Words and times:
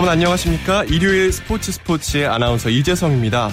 여러분 0.00 0.14
안녕하십니까? 0.14 0.84
일요일 0.84 1.30
스포츠 1.30 1.70
스포츠의 1.72 2.26
아나운서 2.26 2.70
이재성입니다. 2.70 3.50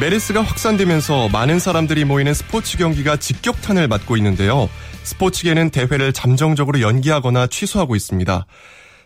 메르스가 0.00 0.42
확산되면서 0.42 1.28
많은 1.28 1.60
사람들이 1.60 2.04
모이는 2.04 2.34
스포츠 2.34 2.76
경기가 2.78 3.16
직격탄을 3.16 3.86
맞고 3.86 4.16
있는데요. 4.16 4.68
스포츠계는 5.04 5.70
대회를 5.70 6.12
잠정적으로 6.12 6.80
연기하거나 6.80 7.46
취소하고 7.46 7.94
있습니다. 7.94 8.44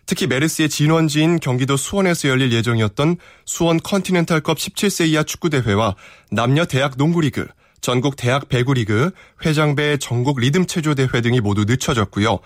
특히 0.07 0.25
메르스의 0.25 0.67
진원지인 0.67 1.39
경기도 1.41 1.77
수원에서 1.77 2.27
열릴 2.27 2.51
예정이었던 2.51 3.17
수원 3.45 3.79
컨티넨탈컵 3.79 4.57
17세 4.57 5.09
이하 5.09 5.21
축구대회와 5.21 5.93
남녀 6.31 6.65
대학 6.65 6.93
농구리그, 6.97 7.45
전국 7.81 8.15
대학 8.15 8.49
배구리그, 8.49 9.11
회장배 9.45 9.97
전국 9.97 10.39
리듬 10.39 10.65
체조 10.65 10.95
대회 10.95 11.21
등이 11.21 11.39
모두 11.39 11.65
늦춰졌고요. 11.65 12.39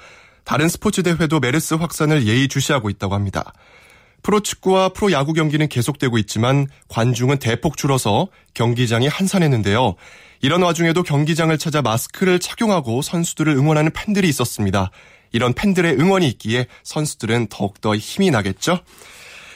다른 0.44 0.68
스포츠 0.68 1.02
대회도 1.02 1.40
메르스 1.40 1.76
확산을 1.76 2.28
예의주시하고 2.28 2.90
있다고 2.90 3.16
합니다. 3.16 3.54
프로축구와 4.24 4.90
프로야구 4.90 5.34
경기는 5.34 5.68
계속되고 5.68 6.18
있지만 6.20 6.68
관중은 6.90 7.40
대폭 7.40 7.78
줄어서 7.78 8.28
경기장이 8.54 9.08
한산했는데요. 9.08 9.96
이런 10.42 10.62
와중에도 10.62 11.04
경기장을 11.04 11.58
찾아 11.58 11.82
마스크를 11.82 12.40
착용하고 12.40 13.02
선수들을 13.02 13.54
응원하는 13.56 13.92
팬들이 13.92 14.28
있었습니다. 14.30 14.92
이런 15.32 15.54
팬들의 15.54 16.00
응원이 16.00 16.28
있기에 16.30 16.68
선수들은 16.84 17.48
더욱더 17.50 17.96
힘이 17.96 18.32
나겠죠? 18.32 18.80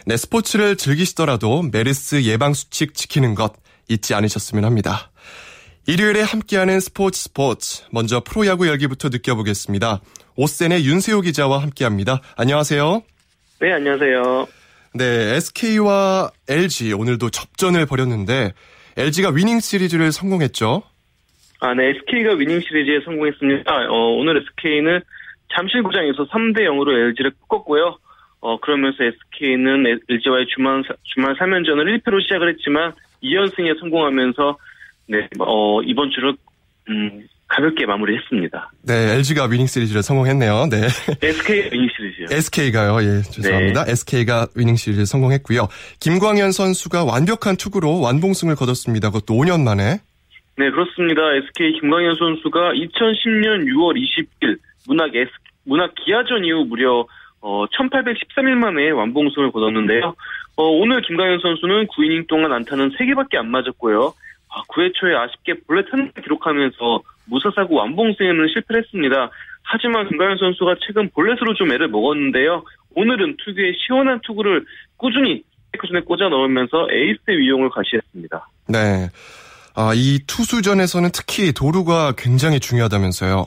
네, 0.06 0.18
스포츠를 0.18 0.78
즐기시더라도 0.78 1.62
메르스 1.64 2.24
예방수칙 2.24 2.96
지키는 2.96 3.36
것 3.36 3.54
잊지 3.88 4.14
않으셨으면 4.14 4.66
합니다. 4.66 5.12
일요일에 5.88 6.22
함께하는 6.22 6.80
스포츠 6.80 7.22
스포츠. 7.22 7.84
먼저 7.92 8.22
프로야구 8.24 8.68
열기부터 8.68 9.10
느껴보겠습니다. 9.10 10.02
오센의 10.36 10.86
윤세호 10.86 11.22
기자와 11.22 11.62
함께합니다. 11.62 12.22
안녕하세요. 12.36 13.04
네, 13.62 13.74
안녕하세요. 13.74 14.48
네, 14.96 15.36
SK와 15.36 16.32
LG 16.50 16.94
오늘도 16.94 17.30
접전을 17.30 17.86
벌였는데 17.86 18.54
LG가 18.98 19.30
위닝 19.30 19.60
시리즈를 19.60 20.12
성공했죠. 20.12 20.82
아, 21.60 21.76
네, 21.76 21.90
SK가 21.90 22.34
위닝 22.34 22.60
시리즈에 22.60 23.02
성공했습니다. 23.06 23.72
어, 23.72 24.18
오늘 24.18 24.38
SK는 24.38 25.02
잠실구장에서 25.56 26.26
3대 26.30 26.62
0으로 26.62 26.92
LG를 26.92 27.34
꺾었고요. 27.48 28.00
어, 28.40 28.60
그러면서 28.62 29.04
SK는 29.04 29.86
LG와의 30.10 30.48
주말, 30.48 30.82
주말 31.04 31.36
3연전을 31.36 32.02
1패로 32.02 32.20
시작을 32.24 32.50
했지만 32.54 32.94
2연승에 33.22 33.80
성공하면서 33.80 34.58
네, 35.10 35.28
어, 35.38 35.84
이번 35.84 36.10
주를 36.10 36.34
음, 36.90 37.28
가볍게 37.52 37.86
마무리했습니다. 37.86 38.72
네, 38.88 38.94
LG가 39.16 39.46
위닝 39.46 39.68
시리즈를 39.68 40.02
성공했네요. 40.02 40.68
네. 40.72 40.88
SK 41.22 41.70
위닝 41.72 41.90
시리즈요. 41.96 42.28
SK가요. 42.32 43.02
예, 43.02 43.22
죄송합니다. 43.24 43.84
네. 43.84 43.92
SK가 43.92 44.48
위닝 44.56 44.78
시리즈를 44.78 45.06
성공했고요. 45.06 45.68
김광현 46.00 46.54
선수가 46.54 47.04
완벽한 47.04 47.58
투구로 47.58 48.00
완봉승을 48.00 48.56
거뒀습니다. 48.56 49.10
그것도 49.10 49.34
5년 49.34 49.64
만에. 49.64 50.00
네, 50.58 50.72
그렇습니다. 50.72 51.22
SK 51.34 51.80
김광현 51.82 52.16
선수가 52.16 52.72
2010년 52.72 53.68
6월 53.68 54.00
20일 54.00 54.58
문학 54.88 55.14
S, 55.14 55.30
문학 55.66 55.94
기아전 55.96 56.46
이후 56.46 56.64
무려 56.64 57.06
어, 57.42 57.66
1813일 57.66 58.56
만에 58.56 58.92
완봉승을 58.92 59.52
거뒀는데요. 59.52 60.16
어, 60.56 60.64
오늘 60.64 61.02
김광현 61.02 61.40
선수는 61.42 61.88
9이닝 61.88 62.28
동안 62.28 62.54
안타는 62.54 62.92
3개밖에 62.92 63.36
안 63.36 63.52
맞았고요. 63.52 64.14
아, 64.54 64.62
9회 64.70 64.94
초에 64.96 65.16
아쉽게 65.16 65.62
볼넷 65.66 65.86
하나 65.92 66.12
기록하면서 66.22 67.02
무사사구 67.26 67.76
완봉승에는 67.76 68.48
실패를 68.54 68.84
했습니다. 68.84 69.32
하지만 69.64 70.10
김광현 70.10 70.38
선수가 70.38 70.76
최근 70.86 71.10
볼넷으로 71.10 71.54
좀 71.54 71.72
애를 71.72 71.88
먹었는데요. 71.88 72.64
오늘은 72.96 73.38
투구에 73.38 73.72
시원한 73.86 74.20
투구를 74.22 74.66
꾸준히 74.98 75.44
스트라이크존에 75.72 76.02
꽂아 76.02 76.28
넣으면서 76.30 76.88
에이스 76.92 77.22
위용을 77.30 77.70
과시했습니다. 77.70 78.48
네. 78.68 79.08
아, 79.74 79.94
이 79.96 80.20
투수전에서는 80.28 81.10
특히 81.14 81.54
도루가 81.54 82.14
굉장히 82.18 82.60
중요하다면서요. 82.60 83.46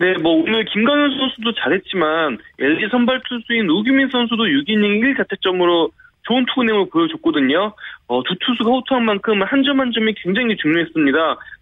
네, 0.00 0.14
뭐 0.14 0.42
오늘 0.42 0.64
김광현 0.64 1.18
선수도 1.18 1.52
잘했지만 1.54 2.38
LG 2.58 2.88
선발 2.90 3.20
투수인 3.28 3.68
우규민 3.68 4.08
선수도 4.10 4.44
6이닝 4.44 5.02
1자책점으로 5.18 5.90
좋은 6.24 6.44
투구 6.46 6.64
내용을 6.64 6.88
보여줬거든요. 6.90 7.74
어, 8.08 8.22
두 8.22 8.34
투수가 8.40 8.70
호투한 8.70 9.04
만큼 9.04 9.42
한 9.42 9.62
점 9.62 9.80
한 9.80 9.90
점이 9.92 10.14
굉장히 10.22 10.56
중요했습니다. 10.56 11.18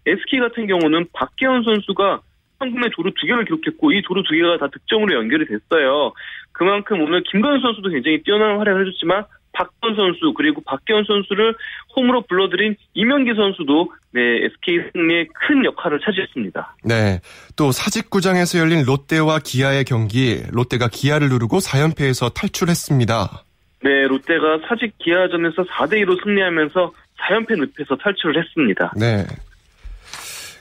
SK 0.07 0.41
같은 0.41 0.67
경우는 0.67 1.07
박계현 1.13 1.63
선수가 1.65 2.21
천금의 2.59 2.91
도루 2.95 3.11
두 3.19 3.27
개를 3.27 3.45
기록했고 3.47 3.93
이 3.93 4.03
도루 4.03 4.23
두 4.23 4.35
개가 4.35 4.59
다 4.59 4.69
득점으로 4.73 5.15
연결이 5.17 5.47
됐어요. 5.47 6.13
그만큼 6.53 7.01
오늘 7.01 7.23
김광현 7.31 7.61
선수도 7.61 7.89
굉장히 7.89 8.23
뛰어난 8.23 8.59
활약을 8.59 8.87
해줬지만 8.87 9.25
박건 9.53 9.97
선수 9.97 10.33
그리고 10.37 10.61
박계현 10.65 11.05
선수를 11.05 11.55
홈으로 11.97 12.23
불러들인 12.29 12.77
이명기 12.95 13.35
선수도 13.35 13.93
네 14.13 14.21
SK 14.45 14.79
승리에 14.93 15.27
큰 15.35 15.65
역할을 15.65 16.01
차지했습니다. 16.05 16.77
네, 16.85 17.21
또 17.57 17.73
사직구장에서 17.73 18.59
열린 18.59 18.85
롯데와 18.85 19.39
기아의 19.43 19.85
경기 19.85 20.43
롯데가 20.53 20.89
기아를 20.89 21.29
누르고 21.31 21.59
4연패에서 21.59 22.33
탈출했습니다. 22.35 23.45
네, 23.83 24.07
롯데가 24.07 24.59
사직 24.69 24.97
기아전에서 24.99 25.65
4대2로 25.65 26.23
승리하면서 26.23 26.93
4연패 27.21 27.59
늪에서 27.59 27.97
탈출을 27.97 28.39
했습니다. 28.43 28.93
네. 28.97 29.25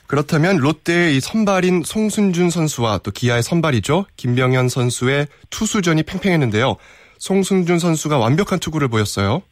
그렇다면 0.07 0.57
롯데의 0.57 1.15
이 1.15 1.19
선발인 1.19 1.83
송순준 1.83 2.49
선수와 2.49 2.99
또 3.03 3.11
기아의 3.11 3.43
선발이죠. 3.43 4.05
김병현 4.17 4.67
선수의 4.69 5.27
투수전이 5.51 6.03
팽팽했는데요. 6.03 6.77
송순준 7.19 7.77
선수가 7.77 8.17
완벽한 8.17 8.59
투구를 8.59 8.87
보였어요. 8.87 9.43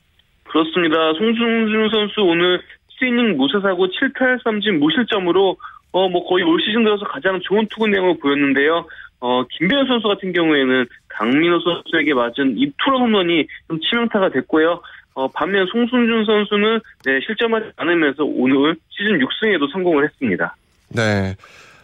그렇습니다. 0.45 0.95
송순준 1.13 1.89
선수 1.91 2.21
오늘 2.21 2.61
7이닝 2.99 3.35
무사사고 3.35 3.87
7탈 3.87 4.43
3진 4.43 4.79
무실점으로 4.79 5.57
어 5.91 6.09
뭐 6.09 6.27
거의 6.27 6.43
올 6.43 6.59
시즌 6.61 6.83
들어서 6.83 7.05
가장 7.05 7.39
좋은 7.43 7.65
투구 7.69 7.87
내용을 7.87 8.17
보였는데요. 8.19 8.87
어, 9.19 9.43
김배현 9.57 9.87
선수 9.87 10.07
같은 10.07 10.31
경우에는 10.31 10.85
강민호 11.07 11.59
선수에게 11.59 12.13
맞은 12.13 12.57
이 12.57 12.71
투런 12.83 13.01
홈런이 13.01 13.47
좀 13.67 13.79
치명타가 13.81 14.29
됐고요. 14.29 14.81
어, 15.13 15.27
반면 15.29 15.65
송순준 15.71 16.25
선수는 16.25 16.79
네, 17.05 17.19
실점하지 17.25 17.71
않으면서 17.77 18.23
오늘 18.23 18.75
시즌 18.89 19.17
6승에도 19.19 19.71
성공을 19.71 20.03
했습니다. 20.03 20.55
네. 20.89 21.35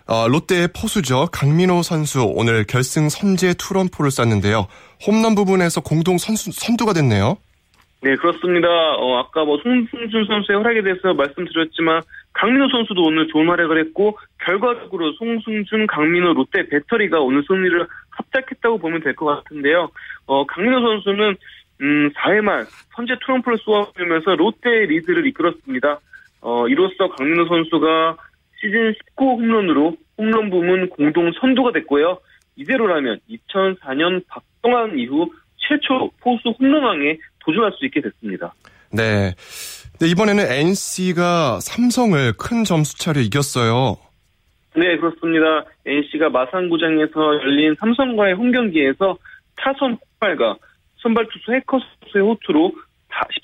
어, 0.06 0.28
롯데의 0.28 0.68
포수죠. 0.76 1.28
강민호 1.32 1.82
선수 1.82 2.24
오늘 2.24 2.66
결승 2.66 3.10
선제 3.10 3.56
투런포를 3.58 4.12
쐈는데요. 4.12 4.68
홈런 5.08 5.34
부분에서 5.34 5.82
공동 5.82 6.18
선수, 6.18 6.52
선두가 6.52 6.94
됐네요. 6.94 7.38
네, 8.02 8.16
그렇습니다. 8.18 8.68
어, 8.68 9.18
아까 9.18 9.46
뭐 9.46 9.58
송승준 9.64 10.26
선수의 10.28 10.62
활약에 10.62 10.84
대해서 10.84 11.14
말씀드렸지만 11.14 12.02
강민호 12.34 12.70
선수도 12.70 13.04
오늘 13.04 13.28
좋은 13.28 13.48
활약을 13.48 13.78
했고 13.86 14.18
결과적으로 14.44 15.14
송승준, 15.14 15.88
강민호, 15.88 16.34
롯데 16.34 16.68
배터리가 16.68 17.20
오늘 17.20 17.44
승리를 17.48 17.88
합작했다고 18.10 18.80
보면 18.80 19.02
될 19.02 19.16
것 19.16 19.26
같은데요. 19.26 19.90
어, 20.26 20.46
강민호 20.48 20.82
선수는 20.82 21.36
음, 21.82 22.10
4회 22.12 22.42
말 22.42 22.66
선제 22.96 23.16
트럼프를 23.26 23.58
쏘아주면서 23.60 24.36
롯데의 24.36 24.88
리드를 24.88 25.28
이끌었습니다. 25.28 26.00
어, 26.42 26.68
이로써 26.68 27.10
강민호 27.18 27.48
선수가 27.48 28.18
시즌 28.60 28.94
19 29.18 29.24
홈런으로 29.26 29.96
홈런 30.18 30.50
부문 30.50 30.90
공동 30.90 31.32
선두가 31.40 31.72
됐고요. 31.72 32.20
이대로라면 32.56 33.20
2004년 33.30 34.24
박동환 34.28 34.98
이후 34.98 35.31
최초 35.57 36.12
포수 36.22 36.50
홈런왕에 36.60 37.18
도전할 37.40 37.72
수 37.74 37.86
있게 37.86 38.02
됐습니다. 38.02 38.54
네. 38.92 39.34
네, 40.04 40.10
이번에는 40.10 40.52
NC가 40.52 41.62
삼성을 41.62 42.34
큰 42.34 42.66
점수 42.66 43.00
차로 43.00 43.22
이겼어요. 43.22 43.96
네, 44.76 44.98
그렇습니다. 44.98 45.64
NC가 45.86 46.30
마산구장에서 46.30 47.36
열린 47.42 47.74
삼성과의 47.80 48.34
홈 48.34 48.52
경기에서 48.52 49.18
타선 49.56 49.98
폭발과 49.98 50.58
선발 50.98 51.26
투수 51.32 51.54
해커 51.54 51.80
선수의 51.80 52.22
호투로 52.22 52.74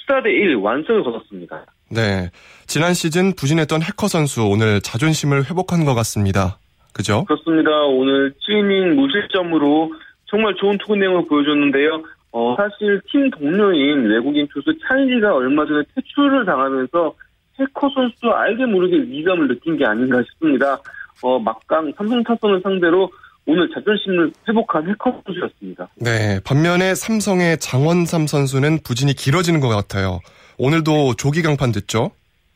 14대 0.10 0.26
1 0.26 0.56
완승을 0.56 1.02
거뒀습니다. 1.06 1.66
네. 1.90 2.30
지난 2.68 2.94
시즌 2.94 3.36
부진했던 3.36 3.82
해커 3.82 4.10
선수 4.10 4.44
오늘 4.44 4.82
자존심을 4.82 5.50
회복한 5.50 5.86
것 5.86 5.96
같습니다. 5.96 6.60
그죠? 6.92 7.24
그렇습니다. 7.24 7.72
오늘 7.86 8.34
7이닝 8.34 8.96
무실점으로 8.96 9.94
정말 10.26 10.56
좋은 10.60 10.78
투구 10.80 10.98
내용을 10.98 11.26
보여줬는데요. 11.30 12.04
어, 12.32 12.56
사실 12.56 13.02
팀 13.12 13.30
동료인 13.32 14.06
외국인 14.06 14.48
투수 14.54 14.72
찰리가 14.88 15.34
얼마 15.34 15.66
전에 15.66 15.84
퇴출을 15.96 16.46
당하면서 16.46 17.14
해커 17.60 17.90
선수 17.94 18.28
알게 18.28 18.66
모르게 18.66 18.98
위감을 18.98 19.48
느낀 19.48 19.78
게 19.78 19.86
아닌가 19.86 20.22
싶습니다. 20.24 20.80
어, 21.22 21.40
막강 21.40 21.92
삼성 21.98 22.24
타선을 22.24 22.62
상대로 22.62 23.12
오늘 23.46 23.68
자존심을 23.74 24.32
회복한 24.48 24.88
해커 24.88 25.22
선수였습니다. 25.26 25.90
네, 25.96 26.40
반면에 26.46 26.94
삼성의 26.94 27.58
장원삼 27.58 28.28
선수는 28.28 28.80
부진이 28.86 29.14
길어지는 29.14 29.60
것 29.60 29.70
같아요. 29.70 30.20
오늘도 30.60 31.16
조기 31.16 31.42
강판 31.42 31.72
됐죠? 31.72 32.12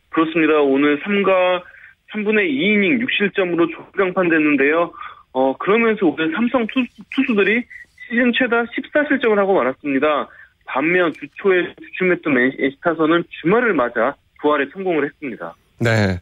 그렇습니다. 0.09 0.53
오늘 0.61 1.01
3과 1.01 1.63
3분의 2.13 2.47
2이닝 2.47 3.01
6실점으로 3.01 3.71
조기 3.71 3.97
강판 3.97 4.29
됐는데요. 4.29 4.93
어, 5.31 5.57
그러면서 5.57 6.05
오늘 6.05 6.31
삼성 6.35 6.67
투수, 6.67 6.87
투수들이 7.15 7.63
시즌 8.07 8.31
최다 8.33 8.63
14실점을 8.65 9.35
하고 9.35 9.53
말았습니다. 9.53 10.27
반면 10.65 11.11
주초에 11.13 11.73
주춤했던 11.81 12.37
NC 12.37 12.77
타선은 12.81 13.23
주말을 13.41 13.73
맞아 13.73 14.15
부활에 14.41 14.65
성공을 14.73 15.05
했습니다. 15.05 15.53
네. 15.79 16.19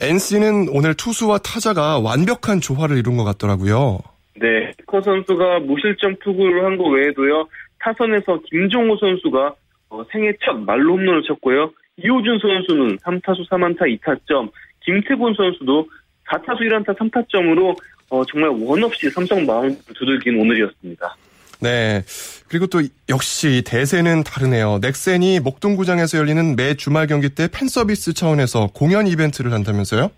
NC는 0.00 0.68
오늘 0.70 0.94
투수와 0.94 1.38
타자가 1.38 1.98
완벽한 2.00 2.60
조화를 2.60 2.96
이룬 2.98 3.16
것 3.16 3.24
같더라고요. 3.24 3.98
네. 4.38 4.72
커 4.86 5.00
선수가 5.00 5.60
무실점 5.60 6.16
투구를 6.22 6.64
한 6.64 6.76
거 6.76 6.84
외에도요. 6.88 7.48
타선에서 7.80 8.40
김종호 8.50 8.96
선수가 8.98 9.54
어, 9.90 10.04
생애 10.10 10.32
첫 10.44 10.54
말로 10.58 10.94
홈런을 10.94 11.22
쳤고요. 11.22 11.70
이호준 11.98 12.38
선수는 12.40 12.98
3타수 12.98 13.48
3안타 13.48 13.82
2타점, 14.00 14.50
김태군 14.80 15.34
선수도 15.34 15.86
4타수 16.28 16.60
1안타 16.60 16.96
3타점으로 16.98 17.76
어, 18.08 18.24
정말 18.24 18.50
원 18.50 18.82
없이 18.84 19.10
삼성 19.10 19.44
마운드 19.44 19.82
두들긴 19.94 20.38
오늘이었습니다. 20.40 21.16
네. 21.60 22.02
그리고 22.48 22.66
또 22.66 22.82
역시 23.08 23.62
대세는 23.66 24.24
다르네요. 24.24 24.78
넥센이 24.82 25.40
목동구장에서 25.40 26.18
열리는 26.18 26.54
매 26.54 26.74
주말 26.74 27.06
경기 27.06 27.30
때 27.30 27.48
팬 27.48 27.68
서비스 27.68 28.12
차원에서 28.12 28.68
공연 28.74 29.06
이벤트를 29.06 29.52
한다면서요? 29.52 30.10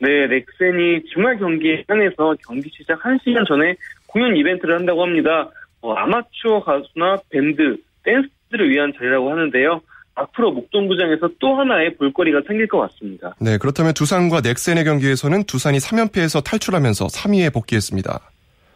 네, 0.00 0.26
넥센이 0.26 1.04
주말 1.12 1.38
경기에 1.38 1.84
한해서 1.88 2.34
경기 2.46 2.68
시작 2.76 3.00
1시간 3.02 3.46
전에 3.46 3.76
공연 4.06 4.36
이벤트를 4.36 4.74
한다고 4.74 5.02
합니다. 5.02 5.48
어, 5.80 5.94
아마추어 5.94 6.62
가수나 6.64 7.18
밴드, 7.30 7.76
댄스들을 8.02 8.70
위한 8.70 8.92
자리라고 8.96 9.30
하는데요. 9.30 9.80
앞으로 10.14 10.52
목동구장에서 10.52 11.28
또 11.40 11.56
하나의 11.56 11.96
볼거리가 11.96 12.42
생길 12.46 12.68
것 12.68 12.78
같습니다. 12.80 13.34
네, 13.40 13.58
그렇다면 13.58 13.94
두산과 13.94 14.40
넥센의 14.42 14.84
경기에서는 14.84 15.44
두산이 15.44 15.78
3연패에서 15.78 16.44
탈출하면서 16.44 17.06
3위에 17.06 17.52
복귀했습니다. 17.52 18.20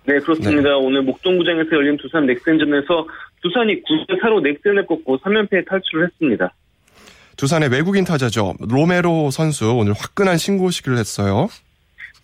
네, 0.06 0.19
그렇습니다. 0.20 0.62
네. 0.62 0.75
오늘 0.75 1.02
목동구장에서 1.02 1.70
열린 1.73 1.96
두산 1.99 2.26
넥센전에서 2.26 3.06
두산이 3.43 3.82
9대 3.82 4.20
4로 4.23 4.40
넥센을 4.43 4.87
꺾고 4.87 5.19
3연패에 5.19 5.69
탈출을 5.69 6.06
했습니다. 6.06 6.52
두산의 7.37 7.70
외국인 7.70 8.05
타자죠. 8.05 8.55
로메로 8.69 9.31
선수 9.31 9.73
오늘 9.73 9.93
화끈한 9.93 10.38
신고식을 10.38 10.96
했어요. 10.96 11.49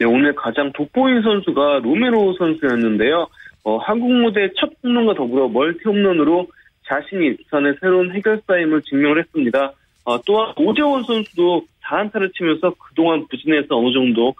네, 0.00 0.06
오늘 0.06 0.34
가장 0.34 0.72
돋보인 0.72 1.22
선수가 1.22 1.80
로메로 1.84 2.34
선수였는데요. 2.38 3.28
어, 3.62 3.78
한국 3.78 4.10
무대 4.10 4.50
첫 4.58 4.70
홈런과 4.82 5.14
더불어 5.14 5.48
멀티 5.48 5.80
홈런으로 5.84 6.48
자신이 6.86 7.36
두산의 7.36 7.76
새로운 7.80 8.14
해결사임을 8.14 8.82
증명을 8.82 9.20
했습니다. 9.20 9.72
어, 10.04 10.20
또한 10.22 10.52
오재원 10.56 11.02
선수도 11.04 11.64
4안타를 11.84 12.34
치면서 12.34 12.74
그동안 12.78 13.26
부진해서 13.28 13.76
어느 13.76 13.92
정도 13.92 14.34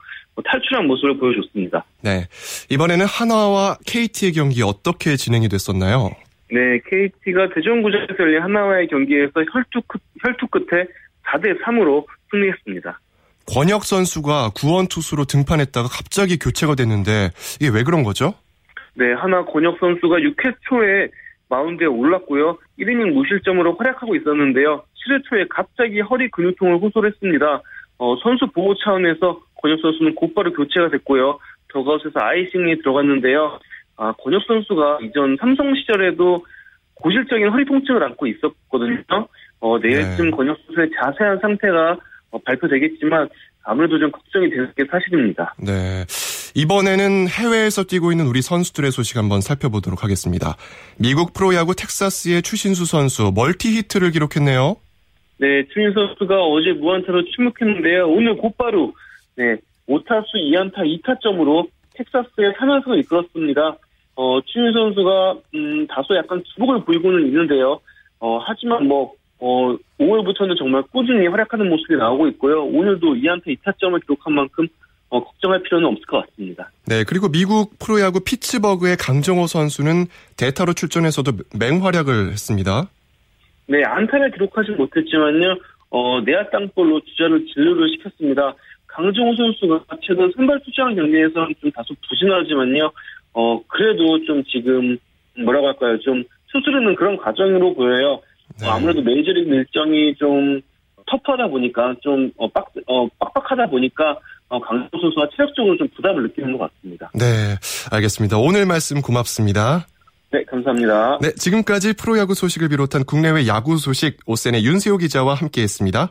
탈출한 0.45 0.87
모습을 0.87 1.17
보여줬습니다. 1.19 1.85
네. 2.03 2.27
이번에는 2.71 3.07
한화와 3.07 3.79
KT의 3.87 4.33
경기 4.33 4.63
어떻게 4.63 5.17
진행이 5.17 5.49
됐었나요? 5.49 6.11
네, 6.51 6.81
KT가 6.87 7.49
대전구장에서 7.55 8.15
열린 8.19 8.43
한화와의 8.43 8.89
경기에서 8.89 9.33
혈투, 9.53 9.81
혈투 10.21 10.47
끝에 10.49 10.85
4대 11.27 11.61
3으로 11.63 12.05
승리했습니다. 12.31 13.01
권혁 13.47 13.85
선수가 13.85 14.51
구원 14.55 14.87
투수로 14.89 15.25
등판했다가 15.25 15.89
갑자기 15.89 16.39
교체가 16.39 16.75
됐는데 16.75 17.31
이게 17.61 17.71
왜 17.71 17.83
그런 17.83 18.03
거죠? 18.03 18.35
네, 18.95 19.13
하나 19.13 19.45
권혁 19.45 19.79
선수가 19.79 20.17
6회 20.17 20.55
초에 20.69 21.09
마운드에 21.49 21.87
올랐고요. 21.87 22.59
1이닝 22.79 23.13
무실점으로 23.13 23.77
활약하고 23.77 24.17
있었는데요. 24.17 24.85
7회 25.07 25.25
초에 25.25 25.47
갑자기 25.49 26.01
허리 26.01 26.31
근육통을 26.31 26.79
호소했습니다. 26.79 27.63
어, 27.99 28.17
선수 28.23 28.47
보호 28.49 28.75
차원에서 28.77 29.41
권혁 29.57 29.81
선수는 29.81 30.15
곧바로 30.15 30.53
교체가 30.53 30.91
됐고요. 30.91 31.39
더가웃에서 31.69 32.13
아이싱이 32.15 32.79
들어갔는데요. 32.79 33.59
아, 33.97 34.13
권혁 34.19 34.43
선수가 34.47 34.99
이전 35.03 35.37
삼성 35.39 35.75
시절에도 35.75 36.45
고질적인 36.95 37.49
허리 37.49 37.65
통증을 37.65 38.03
안고 38.03 38.27
있었거든요. 38.27 39.03
어, 39.61 39.79
내일쯤 39.79 40.27
네. 40.27 40.31
권혁 40.31 40.59
선수의 40.67 40.91
자세한 40.99 41.39
상태가 41.41 41.99
어, 42.31 42.39
발표되겠지만 42.45 43.29
아무래도 43.65 43.99
좀 43.99 44.11
걱정이 44.11 44.51
되는 44.51 44.71
게 44.77 44.85
사실입니다. 44.91 45.55
네. 45.59 46.05
이번에는 46.55 47.27
해외에서 47.29 47.83
뛰고 47.83 48.13
있는 48.13 48.27
우리 48.27 48.41
선수들의 48.41 48.93
소식 48.93 49.17
한번 49.17 49.41
살펴보도록 49.41 50.05
하겠습니다. 50.05 50.57
미국 50.99 51.33
프로야구 51.35 51.75
텍사스의 51.75 52.43
추신수 52.43 52.87
선수 52.87 53.33
멀티 53.35 53.77
히트를 53.77 54.13
기록했네요. 54.13 54.77
네, 55.39 55.65
추신수 55.67 55.95
선수가 55.95 56.43
어제 56.45 56.73
무안타로 56.73 57.25
침묵했는데요. 57.35 58.07
오늘 58.09 58.37
곧바로 58.37 58.95
네, 59.37 59.57
5타수 59.89 60.35
2안타 60.35 60.79
2타점으로 61.03 61.69
텍사스의 61.95 62.53
3연승을 62.53 63.01
이끌었습니다. 63.01 63.77
어, 64.15 64.41
추신수 64.43 64.79
선수가 64.79 65.37
음, 65.57 65.87
다소 65.89 66.17
약간 66.17 66.41
기복을 66.45 66.85
보이고는 66.85 67.27
있는데요. 67.27 67.81
어, 68.21 68.39
하지만 68.39 68.87
뭐 68.87 69.15
어, 69.41 69.77
5월부터는 69.99 70.57
정말 70.57 70.83
꾸준히 70.93 71.27
활약하는 71.27 71.69
모습이 71.69 71.97
나오고 71.97 72.29
있고요. 72.29 72.65
오늘도 72.65 73.15
2안타 73.15 73.47
2타점을 73.47 74.01
기록한 74.03 74.33
만큼 74.35 74.69
어, 75.15 75.23
걱정할 75.23 75.63
필요는 75.63 75.87
없을 75.87 76.05
것 76.07 76.27
같습니다. 76.27 76.73
네, 76.89 77.05
그리고 77.05 77.29
미국 77.29 77.79
프로야구 77.79 78.19
피츠버그의 78.25 78.97
강정호 78.97 79.47
선수는 79.47 80.07
대타로 80.37 80.73
출전해서도 80.73 81.31
맹활약을 81.57 82.33
했습니다. 82.33 82.91
네, 83.69 83.85
안타를 83.85 84.33
기록하지 84.33 84.73
못했지만요. 84.73 85.57
어, 85.91 86.21
내야 86.23 86.51
땅볼로 86.51 87.01
주자를 87.03 87.47
진루를 87.47 87.91
시켰습니다. 87.91 88.57
강정호 88.89 89.37
선수가 89.37 89.85
최근 90.03 90.33
선발 90.35 90.61
투자한 90.65 90.97
경기에서는 90.97 91.55
좀 91.61 91.71
다소 91.71 91.95
부진하지만요. 92.09 92.91
어, 93.35 93.63
그래도 93.69 94.25
좀 94.25 94.43
지금 94.51 94.99
뭐라고 95.45 95.69
할까요? 95.69 95.97
좀 96.01 96.25
수스르는 96.49 96.97
그런 96.97 97.17
과정으로 97.17 97.75
보여요. 97.75 98.21
네. 98.61 98.67
아무래도 98.69 99.01
메이저리그 99.01 99.49
일정이 99.55 100.17
좀 100.17 100.61
터프하다 101.07 101.49
보니까 101.49 101.95
좀 102.01 102.33
어, 102.37 102.49
빡, 102.49 102.73
어, 102.87 103.07
빡빡하다 103.19 103.67
보니까 103.67 104.13
어, 104.13 104.17
강정 104.49 104.89
선수가 105.01 105.29
체력적으로 105.37 105.77
좀 105.77 105.89
부담을 105.97 106.23
느끼는 106.25 106.57
것 106.57 106.71
같습니다. 106.73 107.11
네, 107.15 107.57
알겠습니다. 107.91 108.39
오늘 108.39 108.67
말씀 108.67 109.01
고맙습니다. 109.03 109.87
네, 110.33 110.45
감사합니다. 110.45 111.19
네, 111.21 111.33
지금까지 111.35 111.95
프로야구 111.95 112.35
소식을 112.35 112.69
비롯한 112.69 113.05
국내외 113.05 113.47
야구 113.47 113.79
소식 113.79 114.19
오센의 114.27 114.65
윤세호 114.65 114.99
기자와 114.99 115.35
함께했습니다. 115.35 116.11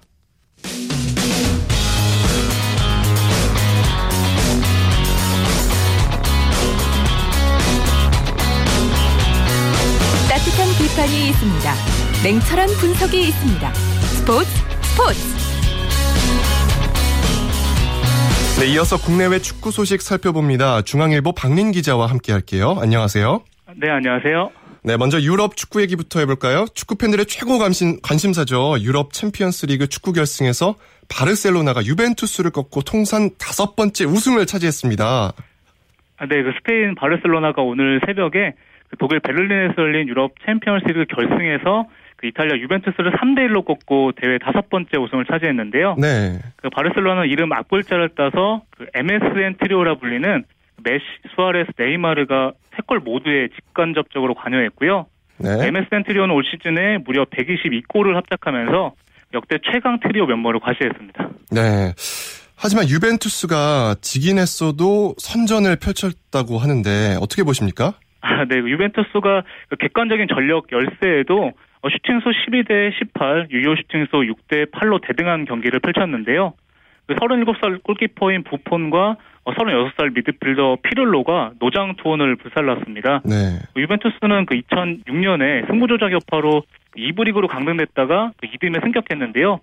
따뜻한 10.29 10.67
비판이 10.79 11.29
있습니다. 11.29 11.73
냉철한 12.23 12.67
분석이 12.79 13.21
있습니다. 13.27 13.73
스포츠 13.73 14.49
스포츠 14.81 15.32
네, 18.63 18.69
이어서 18.75 18.95
국내외 18.95 19.39
축구 19.39 19.71
소식 19.71 20.01
살펴봅니다. 20.01 20.83
중앙일보 20.83 21.33
박린 21.33 21.73
기자와 21.73 22.07
함께 22.07 22.31
할게요. 22.31 22.77
안녕하세요. 22.79 23.43
네, 23.75 23.89
안녕하세요. 23.89 24.51
네, 24.85 24.95
먼저 24.95 25.19
유럽 25.19 25.57
축구 25.57 25.81
얘기부터 25.81 26.21
해볼까요? 26.21 26.63
축구 26.73 26.95
팬들의 26.95 27.25
최고 27.25 27.57
관심, 27.57 27.99
관심사죠. 28.01 28.79
유럽 28.79 29.11
챔피언스 29.11 29.65
리그 29.65 29.89
축구 29.89 30.13
결승에서 30.13 30.75
바르셀로나가 31.09 31.83
유벤투스를 31.83 32.51
꺾고 32.51 32.83
통산 32.83 33.31
다섯 33.37 33.75
번째 33.75 34.05
우승을 34.05 34.45
차지했습니다. 34.45 35.03
아, 35.03 36.25
네, 36.25 36.43
그 36.43 36.53
스페인 36.55 36.95
바르셀로나가 36.95 37.61
오늘 37.61 37.99
새벽에 38.05 38.53
그 38.87 38.95
독일 38.97 39.19
베를린에서 39.19 39.73
열린 39.77 40.07
유럽 40.07 40.35
챔피언스 40.45 40.85
리그 40.85 41.03
결승에서 41.13 41.83
그 42.23 42.27
이탈리아 42.27 42.55
유벤투스를 42.55 43.11
3대 43.11 43.49
1로 43.49 43.65
꺾고 43.65 44.13
대회 44.13 44.37
다섯 44.37 44.69
번째 44.69 44.97
우승을 44.97 45.25
차지했는데요. 45.25 45.95
네. 45.99 46.39
그 46.55 46.69
바르셀로나는 46.69 47.27
이름 47.29 47.51
앞글자를 47.51 48.11
따서 48.15 48.61
그 48.69 48.85
MSN 48.93 49.57
트리오라 49.59 49.95
불리는 49.95 50.45
메시, 50.85 51.03
수아레스, 51.35 51.71
네이마르가 51.77 52.53
세 52.75 52.81
골 52.87 52.99
모두에 53.01 53.49
직간접적으로 53.49 54.33
관여했고요. 54.35 55.05
네. 55.37 55.67
MSN 55.67 56.03
트리오는 56.07 56.33
올 56.33 56.43
시즌에 56.45 56.99
무려 57.05 57.25
122골을 57.25 58.13
합작하면서 58.15 58.93
역대 59.33 59.57
최강 59.71 59.99
트리오 59.99 60.25
면모를 60.25 60.61
과시했습니다. 60.61 61.29
네. 61.51 61.93
하지만 62.55 62.87
유벤투스가 62.87 63.95
지긴 64.01 64.37
했어도 64.37 65.13
선전을 65.17 65.75
펼쳤다고 65.75 66.57
하는데 66.57 67.17
어떻게 67.19 67.43
보십니까? 67.43 67.93
아, 68.21 68.45
네. 68.45 68.55
유벤투스가 68.57 69.43
그 69.69 69.75
객관적인 69.75 70.27
전력 70.29 70.67
열세에도 70.71 71.47
어, 71.47 71.51
슈팅수 71.89 72.29
12대 72.29 72.91
18, 72.97 73.47
유효 73.51 73.75
슈팅수 73.75 74.11
6대 74.11 74.71
8로 74.71 75.05
대등한 75.05 75.45
경기를 75.45 75.79
펼쳤는데요. 75.79 76.53
37살 77.07 77.77
그 77.77 77.79
골키퍼인 77.83 78.43
부폰과 78.43 79.17
36살 79.45 80.01
어, 80.01 80.11
미드필더 80.15 80.77
피를로가 80.83 81.51
노장 81.59 81.95
투혼을 81.97 82.37
불살랐습니다. 82.37 83.21
네. 83.25 83.59
그 83.73 83.81
유벤투스는 83.81 84.45
그 84.45 84.55
2006년에 84.55 85.67
승부조작 85.67 86.13
여파로 86.13 86.63
2부 86.95 87.25
리그로 87.25 87.47
강등됐다가 87.47 88.31
그 88.37 88.47
2등에 88.47 88.81
승격했는데요. 88.81 89.59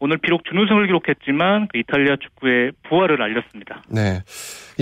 오늘 0.00 0.18
비록 0.18 0.44
준우승을 0.44 0.86
기록했지만 0.86 1.68
그 1.68 1.78
이탈리아 1.78 2.16
축구의 2.20 2.72
부활을 2.88 3.22
알렸습니다. 3.22 3.82
네. 3.88 4.22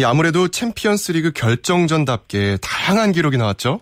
아무래도 0.04 0.48
챔피언스 0.48 1.12
리그 1.12 1.32
결정전답게 1.32 2.58
다양한 2.62 3.12
기록이 3.12 3.36
나왔죠. 3.36 3.80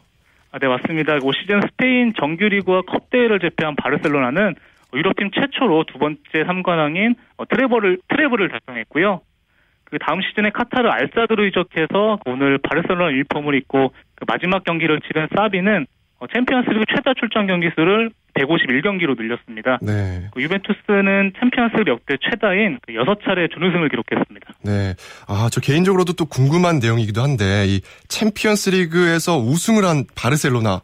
아, 0.52 0.58
네, 0.58 0.66
맞습니다. 0.66 1.18
올 1.22 1.32
시즌 1.34 1.60
스페인 1.60 2.12
정규리그와 2.14 2.82
컵대회를 2.82 3.38
제패한 3.38 3.76
바르셀로나는 3.76 4.56
유럽팀 4.92 5.30
최초로 5.30 5.84
두 5.84 5.98
번째 5.98 6.20
3관왕인 6.32 7.14
어, 7.36 7.44
트레버를, 7.46 7.98
treble을 8.08 8.48
달성했고요. 8.48 9.20
그 9.84 9.98
다음 9.98 10.20
시즌에 10.20 10.50
카타르 10.50 10.88
알사드로 10.88 11.44
이적해서 11.46 12.18
오늘 12.26 12.58
바르셀로나 12.58 13.12
유니폼을 13.12 13.54
입고 13.54 13.92
그 14.16 14.24
마지막 14.26 14.64
경기를 14.64 15.00
치른 15.00 15.28
사비는 15.36 15.82
어, 15.82 15.86
챔피언스리그 16.26 16.84
최다 16.94 17.14
출전 17.18 17.46
경기 17.46 17.70
수를 17.74 18.10
151경기로 18.34 19.16
늘렸습니다. 19.20 19.78
네. 19.82 20.28
그 20.32 20.42
유벤투스는 20.42 21.32
챔피언스리그 21.40 21.90
역대 21.90 22.16
최다인 22.22 22.78
그 22.82 22.92
6차례 22.92 23.52
준우승을 23.52 23.88
기록했습니다. 23.88 24.52
네. 24.62 24.94
아, 25.26 25.48
저 25.50 25.60
개인적으로도 25.60 26.12
또 26.12 26.26
궁금한 26.26 26.78
내용이기도 26.78 27.22
한데, 27.22 27.66
이 27.66 27.80
챔피언스 28.08 28.70
리그에서 28.70 29.38
우승을 29.38 29.84
한 29.84 30.04
바르셀로나, 30.14 30.80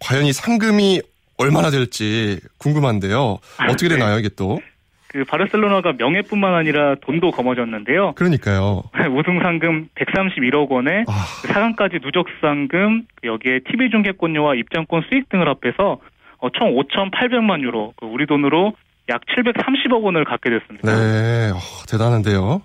과연 0.00 0.26
이 0.26 0.32
상금이 0.32 1.00
얼마나 1.38 1.70
될지 1.70 2.38
궁금한데요. 2.58 3.38
어떻게 3.68 3.88
네. 3.88 3.96
되나요, 3.96 4.18
이게 4.18 4.28
또? 4.36 4.60
그 5.12 5.24
바르셀로나가 5.24 5.92
명예뿐만 5.92 6.54
아니라 6.54 6.94
돈도 7.02 7.32
거머졌는데요. 7.32 8.12
그러니까요. 8.14 8.82
우승 9.12 9.40
상금 9.40 9.88
131억 9.94 10.70
원에 10.70 11.04
아, 11.06 11.26
4강까지 11.44 12.02
누적 12.02 12.26
상금 12.40 13.04
그 13.20 13.28
여기에 13.28 13.60
TV 13.70 13.90
중계권료와 13.90 14.54
입장권 14.54 15.02
수익 15.10 15.28
등을 15.28 15.48
합해서 15.48 16.00
어, 16.38 16.48
총 16.50 16.74
5,800만 16.74 17.62
유로, 17.62 17.92
그 17.96 18.06
우리 18.06 18.26
돈으로 18.26 18.72
약 19.08 19.20
730억 19.26 20.02
원을 20.02 20.24
갖게 20.24 20.50
됐습니다. 20.50 20.90
네. 20.90 21.50
어, 21.50 21.58
대단한데요. 21.88 22.62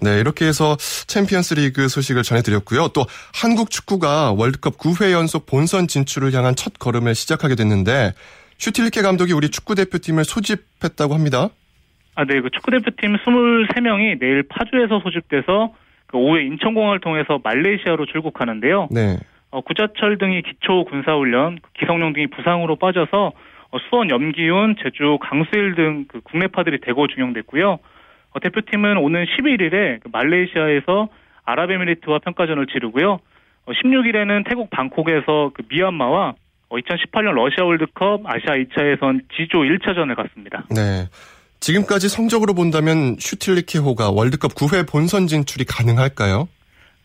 네, 0.00 0.18
이렇게 0.20 0.46
해서 0.46 0.76
챔피언스 0.78 1.54
리그 1.54 1.88
소식을 1.88 2.22
전해드렸고요. 2.22 2.88
또 2.88 3.04
한국 3.34 3.70
축구가 3.70 4.32
월드컵 4.32 4.78
9회 4.78 5.12
연속 5.12 5.46
본선 5.46 5.86
진출을 5.86 6.32
향한 6.32 6.54
첫 6.56 6.78
걸음을 6.78 7.14
시작하게 7.14 7.54
됐는데, 7.54 8.14
슈틸리케 8.58 9.02
감독이 9.02 9.32
우리 9.32 9.48
축구 9.50 9.74
대표팀을 9.74 10.24
소집했다고 10.24 11.14
합니다. 11.14 11.50
아, 12.18 12.24
네, 12.24 12.40
그 12.40 12.50
축구 12.50 12.72
대표팀 12.72 13.16
23명이 13.16 14.18
내일 14.18 14.42
파주에서 14.42 14.98
소집돼서 15.04 15.72
그 16.08 16.18
오후에 16.18 16.42
인천공항을 16.46 16.98
통해서 16.98 17.38
말레이시아로 17.44 18.06
출국하는데요. 18.06 18.88
네. 18.90 19.18
어, 19.52 19.60
구자철 19.60 20.18
등이 20.18 20.42
기초 20.42 20.84
군사훈련, 20.86 21.60
그 21.62 21.70
기성용 21.78 22.14
등이 22.14 22.26
부상으로 22.26 22.74
빠져서 22.74 23.32
어, 23.70 23.78
수원 23.88 24.10
염기훈, 24.10 24.74
제주 24.82 25.18
강수일 25.20 25.76
등 25.76 26.06
그 26.08 26.20
국내파들이 26.22 26.80
대거 26.80 27.06
중용됐고요. 27.06 27.78
어, 28.32 28.40
대표팀은 28.40 28.96
오는 28.96 29.24
11일에 29.24 30.00
그 30.02 30.08
말레이시아에서 30.10 31.08
아랍에미리트와 31.44 32.18
평가전을 32.18 32.66
치르고요. 32.66 33.12
어, 33.12 33.72
16일에는 33.72 34.44
태국 34.48 34.70
방콕에서 34.70 35.52
그 35.54 35.62
미얀마와 35.70 36.34
어, 36.70 36.76
2018년 36.76 37.34
러시아 37.34 37.64
월드컵 37.64 38.22
아시아 38.26 38.56
2차에선 38.56 39.20
지조 39.36 39.60
1차전을 39.60 40.16
갔습니다. 40.16 40.64
네. 40.74 41.06
지금까지 41.60 42.08
성적으로 42.08 42.54
본다면 42.54 43.16
슈틸리케호가 43.18 44.10
월드컵 44.10 44.54
9회 44.54 44.88
본선 44.88 45.26
진출이 45.26 45.64
가능할까요? 45.64 46.48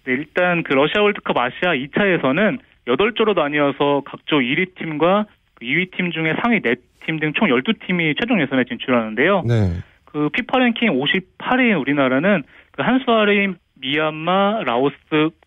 네, 0.05 0.13
일단 0.13 0.63
그 0.63 0.73
러시아 0.73 1.01
월드컵 1.01 1.37
아시아 1.37 1.73
2차에서는 1.73 2.59
8조로 2.87 3.35
나뉘어서 3.35 4.03
각조 4.05 4.37
1위 4.37 4.75
팀과 4.75 5.25
그 5.55 5.65
2위 5.65 5.95
팀 5.95 6.11
중에 6.11 6.33
상위 6.41 6.59
4팀 6.59 7.19
등 7.19 7.33
총 7.35 7.47
12팀이 7.47 8.19
최종 8.19 8.41
예선에 8.41 8.63
진출하는데요. 8.65 9.43
네. 9.47 9.73
그 10.05 10.29
피파 10.29 10.59
랭킹 10.59 10.89
58위인 10.99 11.79
우리나라는 11.81 12.43
그 12.71 12.81
한수 12.83 13.09
아래인 13.11 13.57
미얀마, 13.79 14.63
라오스, 14.65 14.95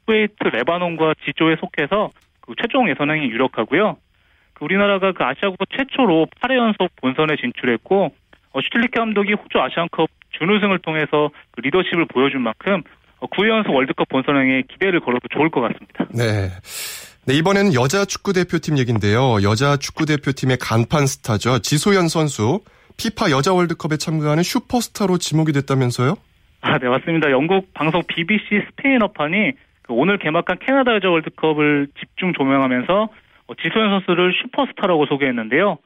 쿠웨이트, 0.07 0.45
레바논과 0.53 1.15
G조에 1.25 1.57
속해서 1.61 2.11
그 2.41 2.55
최종 2.61 2.89
예선행이 2.91 3.29
유력하고요. 3.29 3.97
그 4.55 4.65
우리나라가 4.65 5.13
그 5.13 5.25
아시아국 5.25 5.59
최초로 5.77 6.27
8회 6.41 6.57
연속 6.57 6.91
본선에 6.97 7.37
진출했고 7.37 8.15
어, 8.57 8.61
슈틸리케 8.63 8.99
감독이 8.99 9.35
호주 9.35 9.59
아시안컵 9.59 10.09
준우승을 10.39 10.79
통해서 10.79 11.29
그 11.51 11.61
리더십을 11.61 12.07
보여준 12.07 12.41
만큼 12.41 12.83
어, 13.21 13.27
9회 13.27 13.51
연속 13.51 13.75
월드컵 13.75 14.09
본선행에 14.09 14.63
기대를 14.73 15.01
걸어도 15.01 15.29
좋을 15.29 15.51
것 15.51 15.61
같습니다. 15.61 16.07
네. 16.15 16.49
네, 17.27 17.35
이번에는 17.35 17.75
여자 17.75 18.07
축구 18.07 18.33
대표팀 18.33 18.79
얘긴데요. 18.79 19.43
여자 19.43 19.77
축구 19.77 20.07
대표팀의 20.07 20.57
간판 20.59 21.07
스타죠. 21.07 21.59
지소연 21.59 22.09
선수. 22.09 22.61
피파 22.97 23.31
여자 23.31 23.53
월드컵에 23.53 23.99
참가하는 23.99 24.43
슈퍼스타로 24.43 25.19
지목이 25.19 25.53
됐다면서요? 25.53 26.15
아, 26.63 26.79
네, 26.79 26.89
맞습니다. 26.89 27.31
영국 27.31 27.75
방송 27.75 28.03
BBC 28.07 28.63
스페인어판이 28.71 29.53
그 29.83 29.93
오늘 29.93 30.17
개막한 30.19 30.61
캐나다 30.61 30.95
여자 30.95 31.11
월드컵을 31.11 31.89
집중 32.01 32.33
조명하면서 32.33 33.09
어, 33.49 33.55
지소연 33.63 33.91
선수를 33.91 34.33
슈퍼스타라고 34.41 35.05
소개했는데요. 35.07 35.77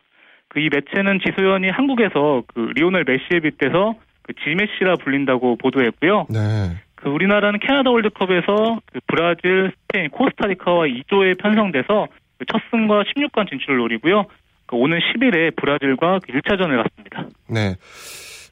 그 0.51 0.61
이 0.61 0.69
매체는 0.69 1.21
지소연이 1.25 1.69
한국에서 1.71 2.43
그 2.53 2.73
리오넬 2.75 3.05
메시에 3.07 3.41
빗대서 3.41 3.95
그 4.23 4.33
지메시라 4.45 4.97
불린다고 4.97 5.57
보도했고요. 5.57 6.27
네. 6.29 6.77
그 6.97 7.09
우리나라는 7.09 7.61
캐나다 7.61 7.91
월드컵에서 7.91 8.81
그 8.93 9.01
브라질, 9.07 9.73
스페인, 9.73 10.11
코스타리카와 10.11 10.87
2조에 10.87 11.39
편성돼서 11.41 12.09
그 12.39 12.45
첫 12.51 12.61
승과 12.71 13.03
16강 13.05 13.49
진출을 13.49 13.79
노리고요. 13.79 14.25
그 14.67 14.77
오는 14.77 14.99
10일에 14.99 15.55
브라질과 15.57 16.21
그 16.21 16.33
1차전을 16.33 16.83
갔습니다. 16.83 17.29
네. 17.49 17.77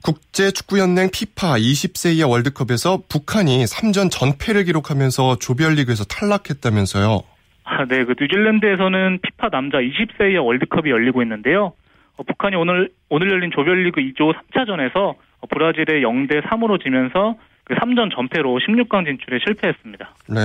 국제축구연맹 0.04 1.10
피파 1.12 1.54
20세 1.56 2.14
이하 2.14 2.28
월드컵에서 2.28 3.02
북한이 3.08 3.64
3전 3.64 4.10
전패를 4.10 4.64
기록하면서 4.64 5.38
조별리그에서 5.38 6.04
탈락했다면서요. 6.04 7.22
아, 7.64 7.84
네. 7.86 8.04
그 8.04 8.14
뉴질랜드에서는 8.18 9.18
피파 9.22 9.48
남자 9.50 9.78
20세 9.78 10.32
이하 10.32 10.42
월드컵이 10.42 10.90
열리고 10.90 11.22
있는데요. 11.22 11.72
어, 12.18 12.22
북한이 12.24 12.56
오늘 12.56 12.90
오늘 13.08 13.30
열린 13.30 13.50
조별리그 13.50 14.00
2조 14.00 14.34
3차전에서 14.34 14.96
어, 14.96 15.46
브라질에 15.48 16.02
0대 16.02 16.42
3으로 16.42 16.82
지면서 16.82 17.36
그 17.64 17.74
3전 17.74 18.14
전패로 18.14 18.58
16강 18.58 19.06
진출에 19.06 19.38
실패했습니다. 19.44 20.14
네. 20.28 20.40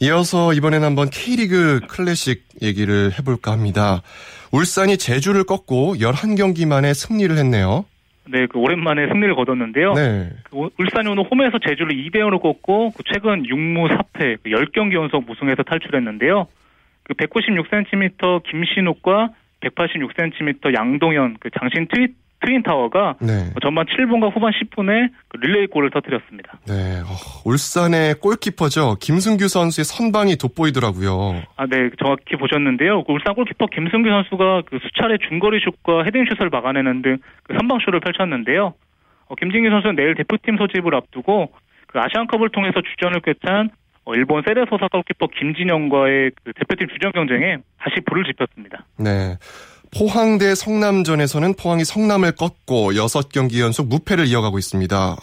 이어서 0.00 0.52
이번에는 0.52 0.84
한번 0.84 1.08
K리그 1.10 1.80
클래식 1.88 2.42
얘기를 2.60 3.10
해볼까 3.18 3.52
합니다. 3.52 4.02
울산이 4.50 4.98
제주를 4.98 5.44
꺾고 5.44 5.94
11경기 5.96 6.66
만에 6.66 6.92
승리를 6.92 7.36
했네요. 7.38 7.84
네, 8.28 8.46
그 8.46 8.58
오랜만에 8.58 9.08
승리를 9.08 9.34
거뒀는데요. 9.34 9.94
네. 9.94 10.30
그 10.44 10.56
오- 10.56 10.70
울산이 10.78 11.08
오늘 11.08 11.24
홈에서 11.30 11.58
제주를 11.58 11.94
2대 11.94 12.16
0으로 12.16 12.40
꺾고 12.40 12.92
그 12.96 13.02
최근 13.12 13.44
6무 13.44 13.88
4패 13.88 14.38
그 14.42 14.50
10경기 14.50 14.94
연속 14.94 15.24
무승에서 15.26 15.62
탈출했는데요. 15.62 16.46
그 17.04 17.14
196cm 17.14 18.42
김신욱과 18.44 19.30
186cm 19.62 20.74
양동현 20.76 21.36
그 21.40 21.50
장신 21.58 21.86
트위, 21.92 22.08
트윈 22.44 22.64
타워가 22.64 23.14
네. 23.20 23.52
전반 23.62 23.86
7분과 23.86 24.34
후반 24.34 24.52
10분에 24.52 25.10
그 25.28 25.36
릴레이 25.36 25.68
골을 25.68 25.90
터뜨렸습니다. 25.90 26.58
네. 26.66 27.00
어, 27.00 27.14
울산의 27.44 28.16
골키퍼죠. 28.16 28.96
김승규 29.00 29.46
선수의 29.46 29.84
선방이 29.84 30.34
돋보이더라고요. 30.36 31.42
아, 31.56 31.66
네, 31.66 31.90
정확히 32.02 32.34
보셨는데요. 32.36 33.04
그 33.04 33.12
울산 33.12 33.34
골키퍼 33.34 33.66
김승규 33.72 34.08
선수가 34.08 34.62
그 34.66 34.78
수차례 34.82 35.18
중거리 35.28 35.60
슛과 35.60 36.02
헤딩 36.04 36.24
슛을 36.34 36.50
막아내는 36.50 37.02
등 37.02 37.18
그 37.44 37.54
선방쇼를 37.58 38.00
펼쳤는데요. 38.00 38.74
어, 39.28 39.34
김진규 39.34 39.70
선수는 39.70 39.96
내일 39.96 40.14
대표팀 40.14 40.56
소집을 40.58 40.94
앞두고 40.94 41.52
그 41.86 41.98
아시안컵을 41.98 42.50
통해서 42.50 42.80
주전을 42.80 43.20
꿰찬 43.20 43.66
어, 43.66 43.70
일본 44.14 44.42
세레소사 44.46 44.88
골키퍼 44.90 45.28
김진영과의 45.38 46.32
그 46.42 46.52
대표팀 46.54 46.88
주전 46.88 47.12
경쟁에 47.12 47.58
다시 47.78 48.00
불을 48.04 48.24
지폈습니다. 48.24 48.84
네. 48.98 49.36
포항 49.96 50.38
대 50.38 50.54
성남전에서는 50.54 51.54
포항이 51.54 51.84
성남을 51.84 52.32
꺾고 52.32 52.92
6경기 52.92 53.60
연속 53.60 53.88
무패를 53.88 54.26
이어가고 54.26 54.58
있습니다. 54.58 55.16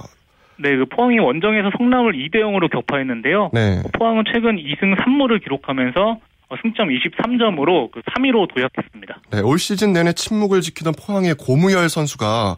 네, 0.62 0.75
그 0.75 0.86
포항이 0.86 1.19
원정에서 1.19 1.71
성남을 1.77 2.13
2대 2.13 2.36
0으로 2.36 2.69
격파했는데요. 2.69 3.51
네. 3.53 3.81
포항은 3.93 4.24
최근 4.33 4.57
2승 4.57 4.95
3무를 4.98 5.41
기록하면서 5.43 6.19
어, 6.50 6.55
승점 6.62 6.89
23점으로 6.89 7.91
그 7.91 8.01
3위로 8.01 8.53
도약했습니다. 8.53 9.21
네, 9.31 9.41
올 9.41 9.57
시즌 9.57 9.93
내내 9.93 10.13
침묵을 10.13 10.62
지키던 10.62 10.93
포항의 10.93 11.36
고무열 11.36 11.89
선수가 11.89 12.57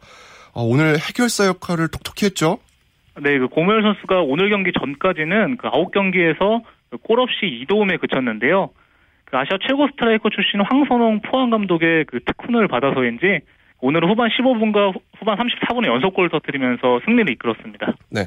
어, 0.54 0.64
오늘 0.64 0.98
해결사 0.98 1.46
역할을 1.48 1.90
톡톡히 1.90 2.26
했죠. 2.26 2.58
네, 3.20 3.38
그 3.40 3.48
고무열 3.48 3.82
선수가 3.82 4.22
오늘 4.22 4.50
경기 4.50 4.72
전까지는 4.72 5.58
그 5.58 5.70
9경기에서 5.70 6.64
골 7.04 7.20
없이 7.20 7.66
2도움에 7.66 8.00
그쳤는데요. 8.00 8.70
그 9.26 9.38
아시아 9.38 9.58
최고 9.68 9.88
스트라이커 9.88 10.30
출신 10.30 10.62
황선홍 10.62 11.22
포항 11.22 11.50
감독의 11.50 12.06
그 12.06 12.20
특훈을 12.24 12.68
받아서인지 12.68 13.42
오늘 13.82 14.08
후반 14.08 14.30
15분과 14.30 14.94
후반 15.18 15.38
34분에 15.38 15.88
연속골을 15.88 16.30
터뜨리면서 16.30 17.02
승리를 17.06 17.32
이끌었습니다. 17.32 17.94
네. 18.12 18.22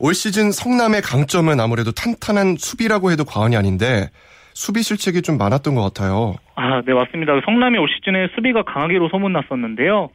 올 0.00 0.14
시즌 0.14 0.50
성남의 0.50 1.00
강점은 1.02 1.60
아무래도 1.60 1.92
탄탄한 1.92 2.56
수비라고 2.58 3.10
해도 3.10 3.24
과언이 3.24 3.56
아닌데 3.56 4.10
수비 4.52 4.82
실책이 4.82 5.22
좀 5.22 5.38
많았던 5.38 5.74
것 5.74 5.82
같아요. 5.82 6.34
아, 6.56 6.82
네, 6.84 6.92
맞습니다. 6.92 7.40
성남이 7.44 7.78
올 7.78 7.88
시즌에 7.88 8.28
수비가 8.34 8.62
강하기로 8.64 9.08
소문났었는데요. 9.08 10.10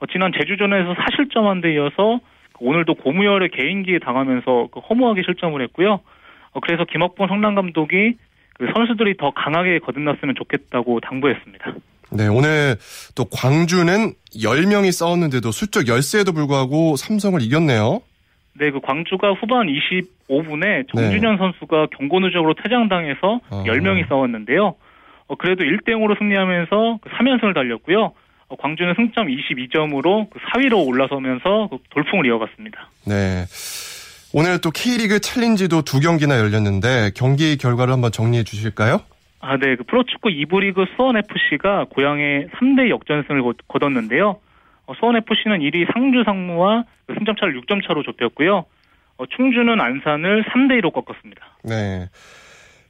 어, 0.00 0.06
지난 0.12 0.32
제주전에서 0.32 0.94
사실점한 0.94 1.60
데 1.60 1.74
이어서 1.74 2.20
그 2.20 2.37
오늘도 2.60 2.94
고무열의 2.94 3.50
개인기에 3.50 3.98
당하면서 4.00 4.68
그 4.72 4.80
허무하게 4.80 5.22
실점을 5.24 5.60
했고요. 5.62 6.00
어, 6.52 6.60
그래서 6.60 6.84
김학봉 6.84 7.28
성남 7.28 7.54
감독이 7.54 8.16
그 8.54 8.66
선수들이 8.74 9.16
더 9.16 9.30
강하게 9.30 9.78
거듭났으면 9.78 10.34
좋겠다고 10.36 11.00
당부했습니다. 11.00 11.74
네, 12.10 12.26
오늘 12.26 12.76
또 13.14 13.24
광주는 13.26 14.12
10명이 14.34 14.92
싸웠는데도 14.92 15.50
수적 15.50 15.88
열세에도 15.88 16.32
불구하고 16.32 16.96
삼성을 16.96 17.40
이겼네요. 17.42 18.00
네, 18.58 18.70
그 18.70 18.80
광주가 18.80 19.32
후반 19.34 19.68
25분에 19.68 20.88
정준현 20.92 21.32
네. 21.32 21.38
선수가 21.38 21.88
경고 21.96 22.18
누적으로 22.18 22.54
퇴장당해서 22.54 23.40
아. 23.50 23.62
10명이 23.64 24.08
싸웠는데요. 24.08 24.74
어, 25.28 25.34
그래도 25.36 25.64
1대 25.64 25.90
0으로 25.90 26.18
승리하면서 26.18 26.98
3연승을 27.04 27.54
달렸고요. 27.54 28.12
어, 28.48 28.56
광주는 28.56 28.92
승점 28.94 29.26
22점으로 29.28 30.30
그 30.30 30.38
4위로 30.38 30.86
올라서면서 30.86 31.68
그 31.70 31.78
돌풍을 31.90 32.26
이어갔습니다. 32.26 32.88
네. 33.06 33.44
오늘 34.32 34.60
또 34.60 34.70
K리그 34.70 35.20
챌린지도 35.20 35.82
두 35.82 36.00
경기나 36.00 36.38
열렸는데 36.38 37.12
경기 37.14 37.56
결과를 37.56 37.92
한번 37.92 38.12
정리해 38.12 38.44
주실까요? 38.44 39.00
아, 39.40 39.56
네. 39.56 39.76
그 39.76 39.84
프로축구 39.84 40.28
2부 40.30 40.60
리그 40.60 40.84
수원FC가 40.96 41.86
고향에 41.90 42.46
3대 42.58 42.90
역전승을 42.90 43.42
거뒀는데요. 43.68 44.38
어, 44.86 44.92
수원FC는 44.98 45.60
1위 45.60 45.92
상주 45.92 46.22
상무와 46.24 46.84
그 47.06 47.14
승점 47.14 47.36
차를 47.36 47.60
6점 47.60 47.86
차로 47.86 48.02
좁혔고요. 48.02 48.64
어, 49.18 49.24
충주는 49.36 49.80
안산을 49.80 50.44
3대 50.44 50.80
2로 50.80 50.92
꺾었습니다. 50.92 51.42
네. 51.64 52.08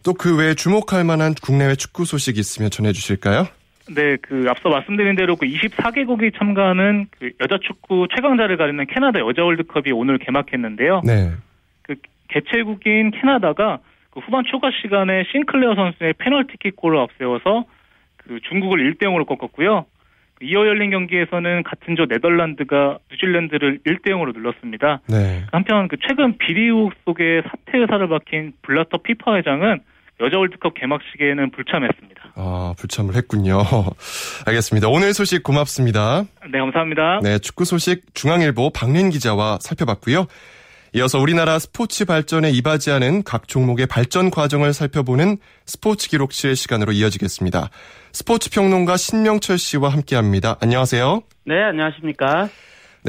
또 0.05 0.13
그 0.15 0.37
외에 0.37 0.55
주목할 0.55 1.05
만한 1.05 1.35
국내외 1.35 1.75
축구 1.75 2.05
소식 2.05 2.39
있으면 2.39 2.71
전해 2.71 2.93
주실까요? 2.93 3.47
네, 3.95 4.17
그 4.21 4.47
앞서 4.49 4.69
말씀드린 4.69 5.17
대로 5.17 5.37
그 5.37 5.47
24개국이 5.47 6.37
참가하는 6.37 7.07
그 7.19 7.31
여자 7.41 7.59
축구 7.63 8.07
최강자를 8.15 8.57
가리는 8.57 8.85
캐나다 8.87 9.21
여자 9.21 9.45
월드컵이 9.45 9.93
오늘 9.93 10.19
개막했는데요. 10.19 11.03
네. 11.05 11.33
그 11.83 11.97
개최국인 12.29 13.11
캐나다가 13.11 13.79
그 14.11 14.21
후반 14.21 14.45
추가 14.45 14.71
시간에 14.83 15.25
싱클레어 15.33 15.75
선수의 15.75 16.15
페널티킥 16.19 16.77
골을 16.77 16.99
앞세워서 16.99 17.65
그 18.17 18.41
중국을 18.49 18.79
1대 18.91 19.05
0으로 19.05 19.27
꺾었고요. 19.27 19.87
그 20.35 20.45
이어 20.45 20.67
열린 20.67 20.91
경기에서는 20.91 21.63
같은 21.65 21.97
조 21.97 22.07
네덜란드가 22.07 22.99
뉴질랜드를 23.11 23.81
1대 23.87 24.11
0으로 24.11 24.33
눌렀습니다. 24.33 25.01
네. 25.09 25.45
한편 25.51 25.89
그 25.89 25.97
최근 26.07 26.39
비리 26.39 26.65
의혹 26.67 26.93
속에 27.05 27.43
사퇴 27.43 27.79
의사를 27.79 28.07
밝힌 28.09 28.53
블라터 28.63 28.99
피파 28.99 29.37
회장은 29.37 29.81
여자 30.21 30.37
월드컵 30.37 30.75
개막식에는 30.75 31.51
불참했습니다. 31.53 32.33
아, 32.35 32.75
불참을 32.79 33.15
했군요. 33.15 33.63
알겠습니다. 34.47 34.89
오늘 34.89 35.15
소식 35.15 35.43
고맙습니다. 35.43 36.25
네, 36.51 36.59
감사합니다. 36.59 37.21
네, 37.23 37.39
축구 37.39 37.65
소식 37.65 38.15
중앙일보 38.15 38.71
박린 38.71 39.11
기자와 39.11 39.59
살펴봤고요. 39.61 40.27
이어서 40.95 41.19
우리나라 41.19 41.59
스포츠 41.59 42.05
발전에 42.05 42.51
이바지하는 42.51 43.23
각 43.23 43.47
종목의 43.47 43.87
발전 43.87 44.31
과정을 44.31 44.73
살펴보는 44.73 45.37
스포츠 45.67 46.09
기록실 46.09 46.57
시간으로 46.57 46.93
이어지겠습니다. 46.93 47.69
스포츠 48.13 48.51
평론가 48.51 48.97
신명철 48.97 49.59
씨와 49.59 49.91
함께합니다. 49.91 50.57
안녕하세요. 50.61 51.23
네, 51.45 51.63
안녕하십니까? 51.63 52.49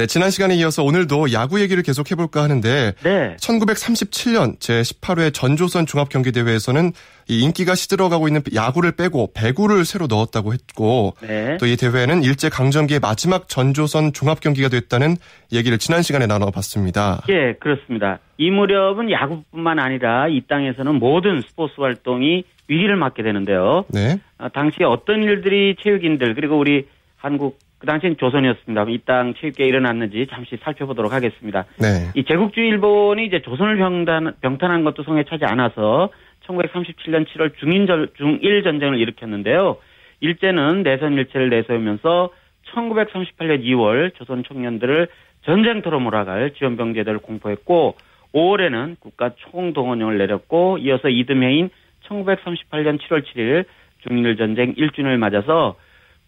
네, 0.00 0.06
지난 0.06 0.30
시간에 0.30 0.54
이어서 0.54 0.82
오늘도 0.82 1.34
야구 1.34 1.60
얘기를 1.60 1.82
계속 1.82 2.10
해볼까 2.10 2.42
하는데 2.42 2.94
네. 3.02 3.36
1937년 3.36 4.58
제18회 4.58 5.34
전조선 5.34 5.84
종합경기대회에서는 5.84 6.92
이 7.28 7.42
인기가 7.42 7.74
시들어가고 7.74 8.26
있는 8.26 8.40
야구를 8.54 8.92
빼고 8.92 9.32
배구를 9.34 9.84
새로 9.84 10.06
넣었다고 10.06 10.54
했고 10.54 11.12
네. 11.20 11.58
또이 11.58 11.76
대회는 11.76 12.22
일제 12.22 12.48
강점기의 12.48 13.00
마지막 13.00 13.46
전조선 13.46 14.14
종합경기가 14.14 14.70
됐다는 14.70 15.16
얘기를 15.52 15.76
지난 15.76 16.00
시간에 16.00 16.26
나눠봤습니다. 16.26 17.20
예, 17.28 17.52
그렇습니다. 17.60 18.20
이 18.38 18.50
무렵은 18.50 19.10
야구뿐만 19.10 19.78
아니라 19.78 20.28
이 20.28 20.40
땅에서는 20.48 20.94
모든 20.94 21.42
스포츠 21.42 21.78
활동이 21.78 22.44
위기를 22.68 22.96
맞게 22.96 23.22
되는데요. 23.22 23.84
네. 23.92 24.18
아, 24.38 24.48
당시 24.48 24.82
어떤 24.82 25.22
일들이 25.22 25.76
체육인들 25.78 26.36
그리고 26.36 26.58
우리 26.58 26.86
한국 27.18 27.58
그 27.80 27.86
당시엔 27.86 28.18
조선이었습니다. 28.18 28.84
이 28.88 28.98
땅 29.06 29.34
체육계에 29.34 29.66
일어났는지 29.66 30.26
잠시 30.30 30.56
살펴보도록 30.62 31.12
하겠습니다. 31.12 31.64
네. 31.80 32.10
이 32.14 32.24
제국주의 32.24 32.68
일본이 32.68 33.24
이제 33.26 33.40
조선을 33.40 33.78
병단, 33.78 34.34
병탄한 34.42 34.84
것도 34.84 35.02
성에 35.02 35.24
차지 35.24 35.46
않아서 35.46 36.10
1937년 36.46 37.26
7월 37.26 37.56
중인절, 37.58 38.10
중일 38.18 38.62
전쟁을 38.62 38.98
일으켰는데요. 38.98 39.78
일제는 40.20 40.82
내선 40.82 41.14
일체를 41.14 41.48
내세우면서 41.48 42.30
1938년 42.74 43.64
2월 43.64 44.14
조선 44.16 44.44
청년들을 44.44 45.08
전쟁터로 45.46 45.98
몰아갈 46.00 46.52
지원병제들을 46.58 47.18
공포했고 47.20 47.96
5월에는 48.34 49.00
국가 49.00 49.30
총동원령을 49.50 50.18
내렸고 50.18 50.76
이어서 50.78 51.08
이듬해인 51.08 51.70
1938년 52.06 52.98
7월 53.00 53.24
7일 53.24 53.64
중일 54.06 54.36
전쟁 54.36 54.74
1주년을 54.74 55.16
맞아서 55.16 55.76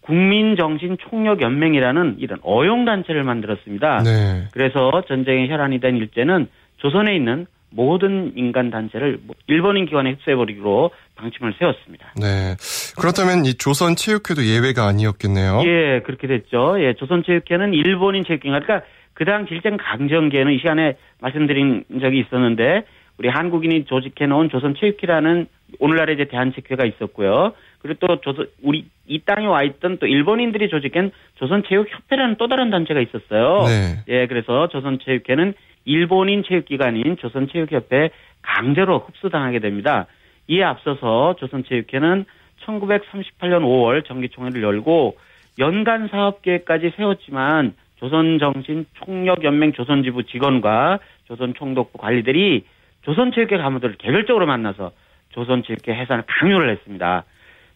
국민정신총력연맹이라는 0.03 2.17
이런 2.19 2.39
어용단체를 2.41 3.23
만들었습니다. 3.23 4.03
네. 4.03 4.47
그래서 4.51 4.91
전쟁의 5.07 5.49
혈안이 5.49 5.79
된 5.79 5.97
일제는 5.97 6.47
조선에 6.77 7.15
있는 7.15 7.47
모든 7.75 8.33
인간 8.35 8.69
단체를 8.69 9.17
일본인 9.47 9.85
기관에 9.85 10.11
흡수해버리기로 10.11 10.91
방침을 11.15 11.55
세웠습니다. 11.57 12.13
네. 12.19 12.55
그렇다면 12.99 13.45
이 13.45 13.55
조선체육회도 13.55 14.45
예외가 14.45 14.85
아니었겠네요. 14.85 15.63
예, 15.65 16.01
그렇게 16.01 16.27
됐죠. 16.27 16.75
예, 16.79 16.93
조선체육회는 16.93 17.73
일본인 17.73 18.23
체육회가 18.25 18.59
그러니까 18.59 18.85
그 19.13 19.25
당시 19.25 19.55
일제 19.55 19.69
강점기에는 19.69 20.53
이 20.53 20.59
시간에 20.59 20.97
말씀드린 21.21 21.83
적이 21.99 22.19
있었는데 22.19 22.83
우리 23.17 23.29
한국인이 23.29 23.85
조직해 23.85 24.27
놓은 24.27 24.49
조선체육회라는 24.49 25.47
오늘날의 25.79 26.15
이제 26.15 26.25
대한체육회가 26.25 26.85
있었고요. 26.85 27.53
그리고 27.83 28.07
또 28.07 28.21
조선 28.21 28.47
우리 28.63 28.85
이 29.05 29.19
땅에 29.19 29.45
와 29.45 29.61
있던 29.61 29.97
또 29.99 30.07
일본인들이 30.07 30.69
조직한 30.69 31.11
조선체육협회라는 31.35 32.37
또 32.37 32.47
다른 32.47 32.69
단체가 32.69 33.01
있었어요. 33.01 33.67
네. 33.67 34.03
예, 34.07 34.27
그래서 34.27 34.69
조선체육회는 34.69 35.53
일본인 35.85 36.43
체육기관인 36.47 37.17
조선체육협회 37.17 38.09
강제로 38.41 38.99
흡수당하게 38.99 39.59
됩니다. 39.59 40.07
이에 40.47 40.63
앞서서 40.63 41.35
조선체육회는 41.39 42.25
1938년 42.65 43.63
5월 43.63 44.05
정기총회를 44.05 44.63
열고 44.63 45.17
연간 45.59 46.07
사업 46.07 46.41
계획까지 46.41 46.93
세웠지만 46.95 47.73
조선정신총력연맹 47.97 49.73
조선지부 49.73 50.23
직원과 50.23 50.99
조선총독부 51.27 51.97
관리들이 51.97 52.63
조선체육회 53.01 53.57
가무들을 53.57 53.95
개별적으로 53.97 54.45
만나서 54.45 54.91
조선체육회 55.31 55.93
해산을 55.93 56.23
강요를 56.27 56.69
했습니다. 56.71 57.25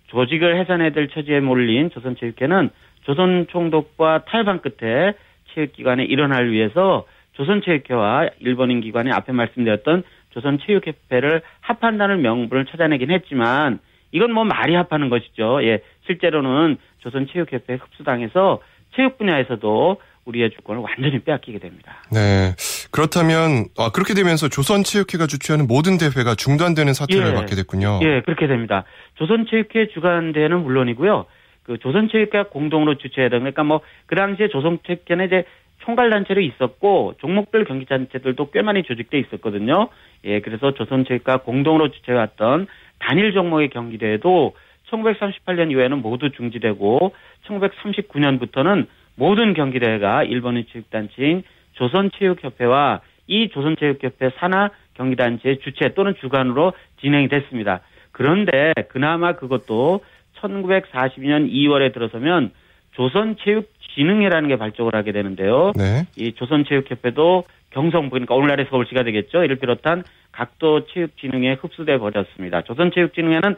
조직을 0.08 0.58
해산해야 0.60 0.92
될 0.92 1.10
처지에 1.10 1.40
몰린 1.40 1.90
조선체육회는 1.92 2.70
조선총독과 3.04 4.26
탈방 4.26 4.60
끝에 4.60 5.14
체육기관의 5.54 6.08
일원을 6.08 6.52
위해서 6.52 7.06
조선체육회와 7.34 8.30
일본인 8.40 8.82
기관의 8.82 9.14
앞에 9.14 9.32
말씀드렸던 9.32 10.04
조선체육협회를 10.32 11.42
합한다는 11.62 12.22
명분을 12.22 12.66
찾아내긴 12.66 13.12
했지만 13.12 13.80
이건 14.12 14.32
뭐 14.34 14.44
말이 14.44 14.74
합하는 14.76 15.10
것이죠. 15.10 15.64
예, 15.64 15.82
실제로는 16.06 16.78
조선체육협회에 17.00 17.78
흡수당해서 17.78 18.62
체육 18.96 19.18
분야에서도 19.18 20.02
우리의 20.28 20.52
주권을 20.52 20.82
완전히 20.82 21.20
빼앗기게 21.20 21.60
됩니다. 21.60 22.04
네. 22.12 22.54
그렇다면 22.92 23.66
아, 23.78 23.90
그렇게 23.92 24.14
되면서 24.14 24.48
조선체육회가 24.50 25.28
주최하는 25.28 25.68
모든 25.68 25.98
대회가 25.98 26.36
중단되는 26.36 26.94
사태를 26.94 27.30
예, 27.30 27.34
받게 27.34 27.56
됐군요. 27.56 28.00
예, 28.04 28.22
그렇게 28.22 28.48
됩니다. 28.48 28.84
조선체육회 29.16 29.88
주관대회는 29.94 30.64
물론이고요. 30.64 31.26
그 31.64 31.78
조선체육회가 31.80 32.50
공동으로 32.50 32.98
주최하던 32.98 33.40
그러니까 33.40 33.64
뭐 33.64 33.82
그 34.08 34.16
당시에 34.16 34.48
조선체육회는 34.48 35.28
이제 35.28 35.44
총괄 35.80 36.10
단체로 36.10 36.42
있었고 36.42 37.14
종목별 37.20 37.66
경기 37.66 37.86
단체들도 37.86 38.52
꽤 38.52 38.62
많이 38.62 38.84
조직돼 38.84 39.20
있었거든요. 39.20 39.90
예, 40.26 40.42
그래서 40.42 40.74
조선체육과 40.74 41.44
공동으로 41.44 41.92
주최해왔던 41.92 42.68
단일 43.00 43.34
종목의 43.34 43.70
경기 43.70 43.98
대회도 43.98 44.56
1938년 44.90 45.72
이후에는 45.72 46.02
모두 46.02 46.32
중지되고 46.32 47.14
1939년부터는 47.48 48.88
모든 49.18 49.54
경기대회가 49.54 50.24
일본의 50.24 50.68
체육단체인 50.72 51.44
조선체육협회와 51.74 53.02
이 53.28 53.50
조선체육협회 53.50 54.32
산하 54.38 54.70
경기단체의 54.94 55.60
주최 55.60 55.94
또는 55.94 56.16
주관으로 56.22 56.74
진행이 57.02 57.28
됐습니다. 57.28 57.82
그런데 58.12 58.74
그나마 58.90 59.34
그것도 59.34 60.02
1942년 60.40 61.52
2월에 61.52 61.94
들어서면 61.94 62.52
조선체육진흥회라는 62.94 64.50
게 64.50 64.56
발족을 64.58 64.96
하게 64.96 65.12
되는데요. 65.12 65.74
네. 65.76 66.06
이 66.16 66.34
조선체육협회도 66.34 67.44
경성부 67.72 68.12
그러니까 68.12 68.34
오늘날의 68.36 68.68
서울시가 68.70 69.04
되겠죠. 69.04 69.44
이를 69.44 69.58
비롯한 69.58 70.04
각도 70.32 70.86
체육진흥회에 70.88 71.58
흡수돼 71.62 71.98
버렸습니다. 71.98 72.62
조선체육진흥회는 72.64 73.56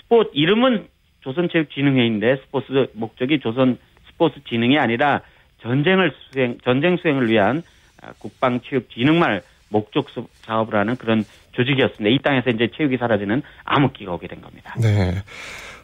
스포츠 0.00 0.30
이름은 0.34 0.86
조선체육진흥회인데 1.20 2.36
스포츠 2.44 2.88
목적이 2.92 3.40
조선 3.40 3.78
스포츠 4.14 4.40
진흥이 4.48 4.78
아니라 4.78 5.20
전쟁을 5.62 6.12
수행 6.30 6.58
전쟁 6.64 6.96
수행을 6.96 7.28
위한 7.28 7.62
아, 8.02 8.12
국방 8.18 8.60
체육 8.60 8.90
진흥말 8.90 9.42
목적 9.68 10.08
사업을 10.42 10.74
하는 10.76 10.96
그런 10.96 11.24
조직이었습니다. 11.52 12.14
이 12.14 12.18
땅에서 12.22 12.50
이제 12.50 12.68
체육이 12.76 12.96
사라지는 12.96 13.42
암흑기가 13.64 14.12
오게 14.12 14.28
된 14.28 14.40
겁니다. 14.40 14.74
네. 14.80 15.22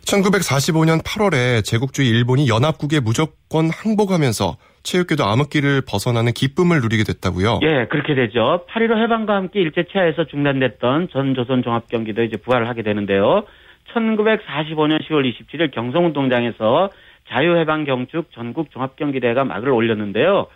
1945년 0.07 1.03
8월에 1.03 1.65
제국주의 1.65 2.09
일본이 2.09 2.49
연합국에 2.49 3.01
무조건 3.01 3.71
항복하면서 3.71 4.57
체육계도 4.83 5.25
암흑기를 5.25 5.83
벗어나는 5.87 6.33
기쁨을 6.33 6.81
누리게 6.81 7.05
됐다고요. 7.05 7.61
예, 7.63 7.87
그렇게 7.91 8.15
되죠. 8.15 8.65
8.15 8.71 9.03
해방과 9.03 9.35
함께 9.35 9.61
일제 9.61 9.85
치하에서 9.85 10.25
중단됐던 10.25 11.09
전 11.13 11.35
조선 11.35 11.63
종합 11.63 11.89
경기도 11.89 12.23
이제 12.23 12.37
부활을 12.39 12.67
하게 12.67 12.83
되는데요. 12.83 13.45
1945년 13.95 15.03
10월 15.07 15.31
27일 15.31 15.73
경성운동장에서 15.73 16.91
자유해방 17.31 17.85
경축 17.85 18.33
전국 18.33 18.71
종합경기대회가 18.71 19.45
막을 19.45 19.71
올렸는데요. 19.71 20.47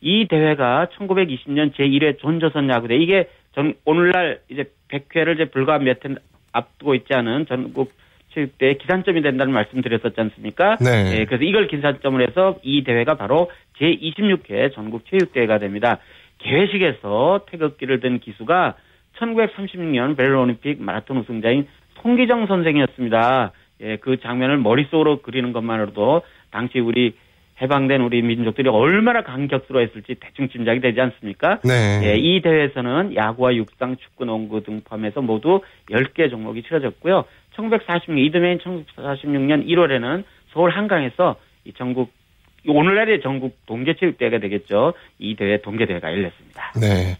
이 0.00 0.26
대회가 0.28 0.88
1920년 0.96 1.74
제1회 1.74 2.20
전조선 2.20 2.68
야구대 2.70 2.96
이게 2.96 3.28
전 3.54 3.74
오늘날 3.84 4.40
이제 4.48 4.70
100회를 4.88 5.34
이제 5.34 5.44
불과 5.46 5.78
몇 5.78 6.04
해 6.04 6.14
앞두고 6.52 6.94
있지 6.94 7.14
않은 7.14 7.46
전국 7.46 7.92
체육대회 8.32 8.74
기산점이 8.74 9.22
된다는 9.22 9.52
말씀드렸었지 9.52 10.20
않습니까? 10.20 10.76
네. 10.76 11.18
예, 11.20 11.24
그래서 11.24 11.44
이걸 11.44 11.66
기산점을 11.66 12.20
해서 12.26 12.58
이 12.62 12.84
대회가 12.84 13.14
바로 13.14 13.50
제26회 13.78 14.72
전국 14.72 15.04
체육대회가 15.06 15.58
됩니다. 15.58 15.98
개회식에서 16.38 17.46
태극기를 17.50 18.00
든 18.00 18.20
기수가 18.20 18.76
1936년 19.18 20.16
벨올림픽 20.16 20.80
마라톤 20.80 21.18
우승자인 21.18 21.66
송기정 22.02 22.46
선생이었습니다. 22.46 23.52
예, 23.82 23.96
그 23.96 24.20
장면을 24.20 24.58
머릿속으로 24.58 25.22
그리는 25.22 25.52
것만으로도 25.52 26.22
당시 26.50 26.78
우리 26.78 27.14
해방된 27.60 28.00
우리 28.00 28.22
민족들이 28.22 28.68
얼마나 28.68 29.22
감격스러워했을지 29.22 30.16
대충 30.20 30.48
짐작이 30.48 30.80
되지 30.80 31.00
않습니까? 31.00 31.60
네. 31.62 32.00
예, 32.04 32.16
이 32.16 32.40
대회에서는 32.40 33.14
야구와 33.14 33.54
육상, 33.54 33.96
축구, 33.96 34.24
농구 34.24 34.62
등 34.62 34.80
포함해서 34.82 35.20
모두 35.20 35.60
10개 35.90 36.30
종목이 36.30 36.62
치러졌고요. 36.62 37.24
1946년 37.56 38.18
이듬해인 38.18 38.58
1946년 38.58 39.66
1월에는 39.66 40.24
서울 40.52 40.70
한강에서 40.70 41.36
이 41.64 41.72
전국 41.74 42.10
오늘날의 42.66 43.22
전국 43.22 43.56
동계체육대회가 43.66 44.38
되겠죠. 44.38 44.92
이 45.18 45.34
대회 45.34 45.60
동계대회가 45.62 46.12
열렸습니다. 46.12 46.72
네. 46.78 47.16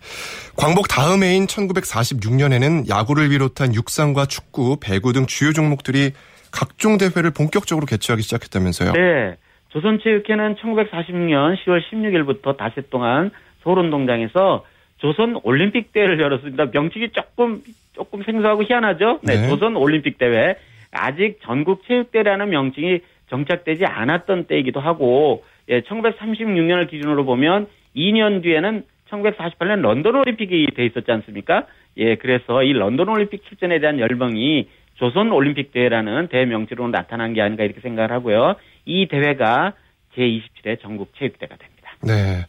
광복 0.57 0.89
다음 0.89 1.23
해인 1.23 1.47
1946년에는 1.47 2.91
야구를 2.91 3.31
비롯한 3.31 3.75
육상과 3.75 4.27
축구, 4.27 4.77
배구 4.81 5.15
등 5.15 5.27
주요 5.27 5.53
종목들이 5.53 6.13
각종 6.53 6.99
대회를 6.99 7.31
본격적으로 7.31 7.87
개최하기 7.87 8.23
시작했다면서요. 8.23 8.93
네. 8.93 9.37
조선체육회는 9.71 10.57
1946년 10.57 11.57
10월 11.63 11.81
16일부터 11.91 12.57
닷새 12.57 12.83
동안 12.91 13.31
서울운동장에서 13.63 14.65
조선 14.99 15.39
올림픽 15.45 15.93
대회를 15.93 16.21
열었습니다. 16.21 16.67
명칭이 16.73 17.11
조금 17.11 17.63
조금 17.93 18.23
생소하고 18.23 18.63
희한하죠. 18.65 19.21
네, 19.23 19.37
네. 19.37 19.49
조선 19.49 19.77
올림픽 19.77 20.19
대회 20.19 20.57
아직 20.91 21.39
전국 21.43 21.83
체육 21.87 22.11
대회라는 22.11 22.51
명칭이 22.51 23.01
정착되지 23.29 23.87
않았던 23.87 24.47
때이기도 24.47 24.81
하고 24.81 25.45
예, 25.69 25.83
1936년을 25.83 26.91
기준으로 26.91 27.25
보면 27.25 27.69
2년 27.97 28.43
뒤에는 28.43 28.85
1948년 29.11 29.81
런던 29.81 30.17
올림픽이 30.17 30.69
돼 30.75 30.87
있었지 30.87 31.11
않습니까? 31.11 31.67
예, 31.97 32.17
그래서 32.17 32.63
이 32.63 32.73
런던 32.73 33.09
올림픽 33.09 33.45
출전에 33.49 33.79
대한 33.81 33.99
열망이 33.99 34.69
조선 35.01 35.33
올림픽 35.33 35.73
대회라는 35.73 36.29
대회 36.29 36.45
명칭으로 36.45 36.89
나타난 36.89 37.33
게 37.33 37.41
아닌가 37.41 37.65
이렇게 37.65 37.81
생각을 37.81 38.13
하고요. 38.13 38.57
이 38.85 39.09
대회가 39.09 39.73
제27회 40.15 40.81
전국 40.83 41.13
체육대회가 41.19 41.57
됩니다. 41.57 41.91
네. 42.03 42.45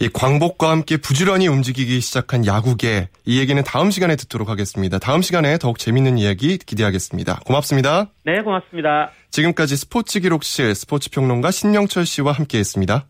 이 0.00 0.08
광복과 0.12 0.70
함께 0.70 0.96
부지런히 0.96 1.46
움직이기 1.46 2.00
시작한 2.00 2.44
야구계 2.44 3.08
이 3.24 3.38
얘기는 3.38 3.62
다음 3.62 3.92
시간에 3.92 4.16
듣도록 4.16 4.48
하겠습니다. 4.48 4.98
다음 4.98 5.22
시간에 5.22 5.58
더욱 5.58 5.78
재밌는 5.78 6.18
이야기 6.18 6.58
기대하겠습니다. 6.58 7.40
고맙습니다. 7.46 8.10
네, 8.24 8.40
고맙습니다. 8.40 9.12
지금까지 9.30 9.76
스포츠 9.76 10.18
기록실 10.18 10.74
스포츠 10.74 11.08
평론가 11.10 11.52
신영철 11.52 12.04
씨와 12.04 12.32
함께했습니다. 12.32 13.06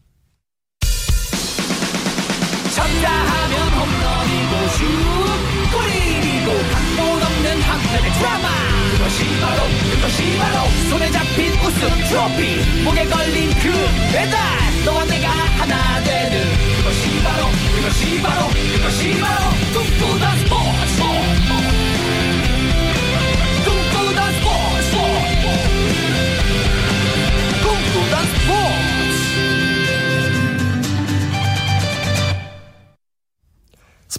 우승 11.82 12.04
트로피 12.04 12.82
목에 12.84 13.04
걸린 13.06 13.50
그 13.54 13.72
배달 14.12 14.38
너와 14.84 15.04
내가 15.04 15.28
하나 15.30 16.00
되는 16.04 16.40
그것이 16.76 17.20
바로 17.24 17.48
그것이 17.74 18.22
바로 18.22 18.48
그것이 18.48 19.20
바로 19.20 19.50
꿈꾸던 19.72 20.38
스포 20.38 20.61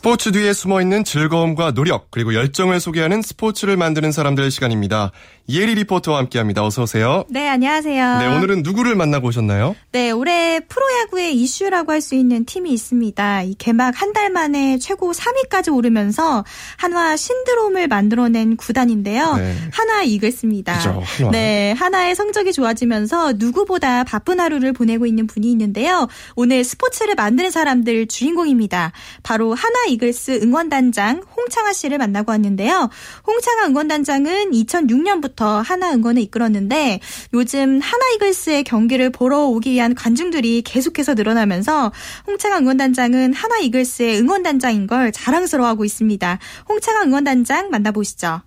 스포츠 0.03 0.33
뒤에 0.33 0.51
숨어 0.51 0.81
있는 0.81 1.05
즐거움과 1.05 1.71
노력 1.71 2.11
그리고 2.11 2.33
열정을 2.33 2.81
소개하는 2.81 3.21
스포츠를 3.21 3.77
만드는 3.77 4.11
사람들 4.11 4.51
시간입니다. 4.51 5.13
이혜리 5.47 5.75
리포터와 5.75 6.17
함께합니다. 6.19 6.65
어서 6.65 6.83
오세요. 6.83 7.23
네, 7.29 7.47
안녕하세요. 7.47 8.19
네, 8.19 8.27
오늘은 8.27 8.63
누구를 8.63 8.95
만나고 8.95 9.27
오셨나요? 9.27 9.75
네, 9.93 10.11
올해 10.11 10.59
프로야구의 10.59 11.35
이슈라고 11.35 11.93
할 11.93 12.01
수 12.01 12.15
있는 12.15 12.43
팀이 12.45 12.71
있습니다. 12.73 13.43
이 13.43 13.55
개막 13.57 14.01
한 14.01 14.11
달 14.13 14.29
만에 14.29 14.77
최고 14.77 15.13
3위까지 15.13 15.73
오르면서 15.73 16.43
한화 16.77 17.15
신드롬을 17.15 17.87
만들어낸 17.87 18.57
구단인데요. 18.57 19.35
네. 19.37 19.55
한화 19.71 20.03
이글스입니다. 20.03 20.77
그죠, 20.77 21.01
한화. 21.05 21.31
네, 21.31 21.71
한화의 21.77 22.15
성적이 22.15 22.51
좋아지면서 22.51 23.33
누구보다 23.37 24.03
바쁜 24.03 24.41
하루를 24.41 24.73
보내고 24.73 25.05
있는 25.05 25.27
분이 25.27 25.49
있는데요. 25.51 26.07
오늘 26.35 26.65
스포츠를 26.65 27.15
만드는 27.15 27.51
사람들 27.51 28.07
주인공입니다. 28.07 28.91
바로 29.23 29.53
한화 29.53 29.92
이글스 29.93 30.41
응원단장 30.43 31.23
홍창아 31.35 31.73
씨를 31.73 31.97
만나고 31.97 32.31
왔는데요. 32.31 32.89
홍창아 33.25 33.67
응원단장은 33.67 34.51
2006년부터 34.51 35.63
한화 35.63 35.91
응원을 35.93 36.21
이끌었는데 36.23 36.99
요즘 37.33 37.79
한화 37.79 38.05
이글스의 38.15 38.63
경기를 38.63 39.09
보러 39.09 39.45
오기 39.45 39.71
위한 39.71 39.95
관중들이 39.95 40.61
계속해서 40.63 41.13
늘어나면서 41.13 41.91
홍창아 42.27 42.59
응원단장은 42.59 43.33
한화 43.33 43.59
이글스의 43.59 44.19
응원단장인 44.19 44.87
걸 44.87 45.11
자랑스러워하고 45.11 45.85
있습니다. 45.85 46.39
홍창아 46.69 47.03
응원단장 47.03 47.69
만나보시죠. 47.69 48.41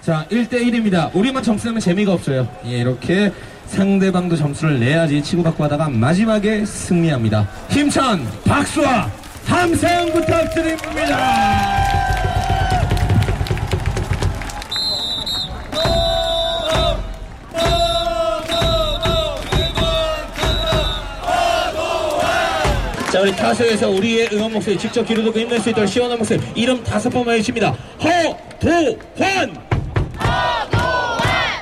자, 0.00 0.26
1대1입니다. 0.30 1.14
우리만 1.14 1.42
점수 1.42 1.66
내면 1.66 1.80
재미가 1.80 2.12
없어요. 2.12 2.48
예, 2.66 2.78
이렇게 2.78 3.32
상대방도 3.66 4.36
점수를 4.36 4.80
내야지 4.80 5.22
치고받고 5.22 5.62
하다가 5.64 5.90
마지막에 5.90 6.64
승리합니다. 6.64 7.48
힘찬 7.68 8.26
박수와 8.44 9.10
함성 9.48 10.12
부탁드립니다. 10.12 11.16
자, 23.10 23.22
우리 23.22 23.34
타석에서 23.34 23.88
우리의 23.88 24.28
응원 24.32 24.52
목소리 24.52 24.76
직접 24.76 25.02
듣고 25.24 25.40
힘낼 25.40 25.58
수 25.60 25.70
있도록 25.70 25.88
시원한 25.88 26.18
목소리 26.18 26.40
이름 26.54 26.84
다섯 26.84 27.08
번만 27.08 27.36
해주십니다. 27.36 27.74
허도환! 28.02 29.67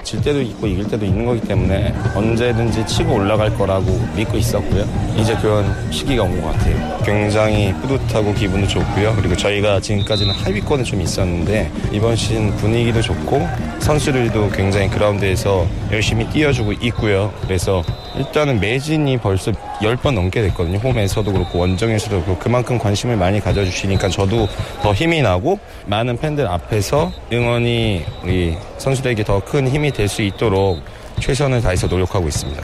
질 0.07 0.23
때도 0.23 0.41
있고 0.41 0.69
이길 0.69 0.87
때도 0.87 1.05
있는 1.05 1.27
거기 1.27 1.41
때문에 1.41 1.93
언제든지 2.15 2.87
치고 2.87 3.15
올라갈 3.15 3.53
거라고 3.53 4.01
믿고 4.15 4.37
있었고요. 4.39 4.85
이제 5.19 5.35
그런 5.43 5.67
시기가 5.91 6.23
온 6.23 6.41
것 6.41 6.53
같아요. 6.53 6.99
굉장히 7.05 7.73
뿌듯하고 7.83 8.33
기분도 8.35 8.69
좋고요. 8.69 9.15
그리고 9.17 9.37
저희가 9.37 9.81
지금까지는 9.81 10.33
하위권에 10.33 10.85
좀 10.85 11.01
있었는데 11.01 11.73
이번 11.93 12.15
시즌 12.15 12.55
분위기도 12.57 13.01
좋고 13.03 13.49
선수들도 13.81 14.51
굉장히 14.51 14.89
그라운드에서 14.89 15.67
열심히 15.91 16.29
뛰어주고 16.31 16.73
있고요. 16.83 17.33
그래서 17.43 17.83
일단은 18.17 18.61
매진이 18.61 19.19
벌써 19.19 19.51
10번 19.81 20.15
넘게 20.15 20.43
됐거든요. 20.43 20.79
홈에서도 20.79 21.31
그렇고 21.33 21.59
원정에서도 21.59 22.23
그렇고 22.25 22.39
그만큼 22.39 22.79
관심을 22.79 23.17
많이 23.17 23.41
가져주시니까 23.41 24.09
저도 24.09 24.49
더 24.83 24.93
힘이 24.95 25.23
나고 25.23 25.59
많은 25.87 26.17
팬들 26.17 26.47
앞에서 26.47 27.13
응원이 27.33 28.05
우리 28.25 28.57
선수들에게 28.79 29.25
더 29.25 29.41
큰 29.41 29.69
힘이 29.69 29.93
될 29.93 30.09
수 30.09 30.23
있도록 30.23 30.81
최선을 31.21 31.61
다해서 31.61 31.87
노력하고 31.89 32.27
있습니다. 32.29 32.63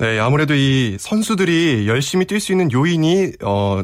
네, 0.00 0.18
아무래도 0.18 0.54
이 0.54 0.96
선수들이 0.98 1.86
열심히 1.88 2.24
뛸 2.26 2.40
수 2.40 2.52
있는 2.52 2.72
요인이 2.72 3.32
어 3.42 3.82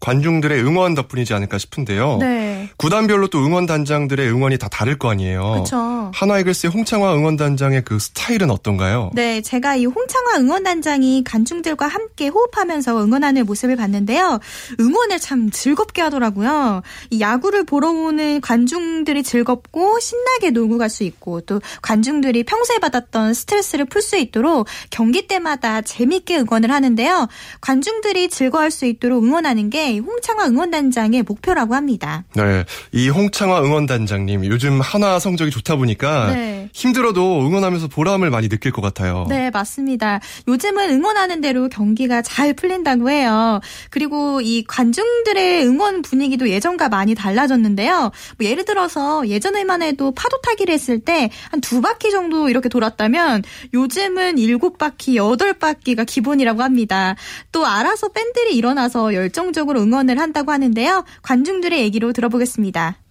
관중들의 0.00 0.62
응원 0.62 0.94
덕분이지 0.94 1.32
않을까 1.34 1.58
싶은데요. 1.58 2.18
네. 2.20 2.53
구단별로 2.76 3.28
또 3.28 3.44
응원단장들의 3.44 4.28
응원이 4.30 4.58
다 4.58 4.68
다를 4.68 4.98
거 4.98 5.10
아니에요. 5.10 5.50
그렇죠. 5.52 6.10
하나 6.14 6.38
이글스의 6.38 6.72
홍창화 6.72 7.14
응원단장의 7.14 7.82
그 7.84 7.98
스타일은 7.98 8.50
어떤가요? 8.50 9.10
네, 9.14 9.40
제가 9.42 9.76
이 9.76 9.84
홍창화 9.86 10.38
응원단장이 10.38 11.24
관중들과 11.24 11.86
함께 11.86 12.28
호흡하면서 12.28 13.04
응원하는 13.04 13.44
모습을 13.44 13.76
봤는데요. 13.76 14.38
응원을 14.80 15.18
참 15.18 15.50
즐겁게 15.50 16.02
하더라고요. 16.02 16.82
이 17.10 17.20
야구를 17.20 17.64
보러 17.64 17.90
오는 17.90 18.40
관중들이 18.40 19.22
즐겁고 19.22 19.98
신나게 20.00 20.50
놀고 20.50 20.78
갈 20.78 20.94
수 20.94 21.02
있고 21.02 21.40
또 21.40 21.60
관중들이 21.82 22.44
평소에 22.44 22.78
받았던 22.78 23.34
스트레스를 23.34 23.84
풀 23.86 24.00
수 24.00 24.16
있도록 24.16 24.68
경기 24.90 25.26
때마다 25.26 25.80
재밌게 25.80 26.38
응원을 26.40 26.70
하는데요. 26.70 27.26
관중들이 27.60 28.28
즐거워할 28.28 28.70
수 28.70 28.84
있도록 28.86 29.24
응원하는 29.24 29.70
게 29.70 29.98
홍창화 29.98 30.46
응원단장의 30.46 31.22
목표라고 31.22 31.74
합니다. 31.74 32.24
네, 32.34 32.53
이 32.92 33.08
홍창화 33.08 33.62
응원단장님 33.62 34.44
요즘 34.46 34.80
하나 34.80 35.18
성적이 35.18 35.50
좋다 35.50 35.76
보니까 35.76 36.32
네. 36.32 36.68
힘들어도 36.72 37.46
응원하면서 37.46 37.88
보람을 37.88 38.30
많이 38.30 38.48
느낄 38.48 38.72
것 38.72 38.82
같아요. 38.82 39.26
네, 39.28 39.50
맞습니다. 39.50 40.20
요즘은 40.48 40.90
응원하는 40.90 41.40
대로 41.40 41.68
경기가 41.68 42.22
잘 42.22 42.54
풀린다고 42.54 43.10
해요. 43.10 43.60
그리고 43.90 44.40
이 44.40 44.64
관중들의 44.64 45.66
응원 45.66 46.02
분위기도 46.02 46.48
예전과 46.48 46.88
많이 46.88 47.14
달라졌는데요. 47.14 48.10
뭐 48.38 48.48
예를 48.48 48.64
들어서 48.64 49.26
예전에만 49.28 49.82
해도 49.82 50.12
파도 50.12 50.40
타기를 50.40 50.72
했을 50.72 51.00
때 51.00 51.30
한 51.50 51.60
두 51.64 51.80
바퀴 51.80 52.10
정도 52.10 52.48
이렇게 52.50 52.68
돌았다면 52.68 53.42
요즘은 53.72 54.38
일곱 54.38 54.76
바퀴, 54.78 55.16
여덟 55.16 55.54
바퀴가 55.54 56.04
기본이라고 56.04 56.62
합니다. 56.62 57.16
또 57.52 57.66
알아서 57.66 58.08
팬들이 58.08 58.54
일어나서 58.56 59.14
열정적으로 59.14 59.80
응원을 59.80 60.18
한다고 60.18 60.52
하는데요. 60.52 61.04
관중들의 61.22 61.80
얘기로 61.80 62.12
들어보겠습니다. 62.12 62.43
보겠습니다. 62.44 63.03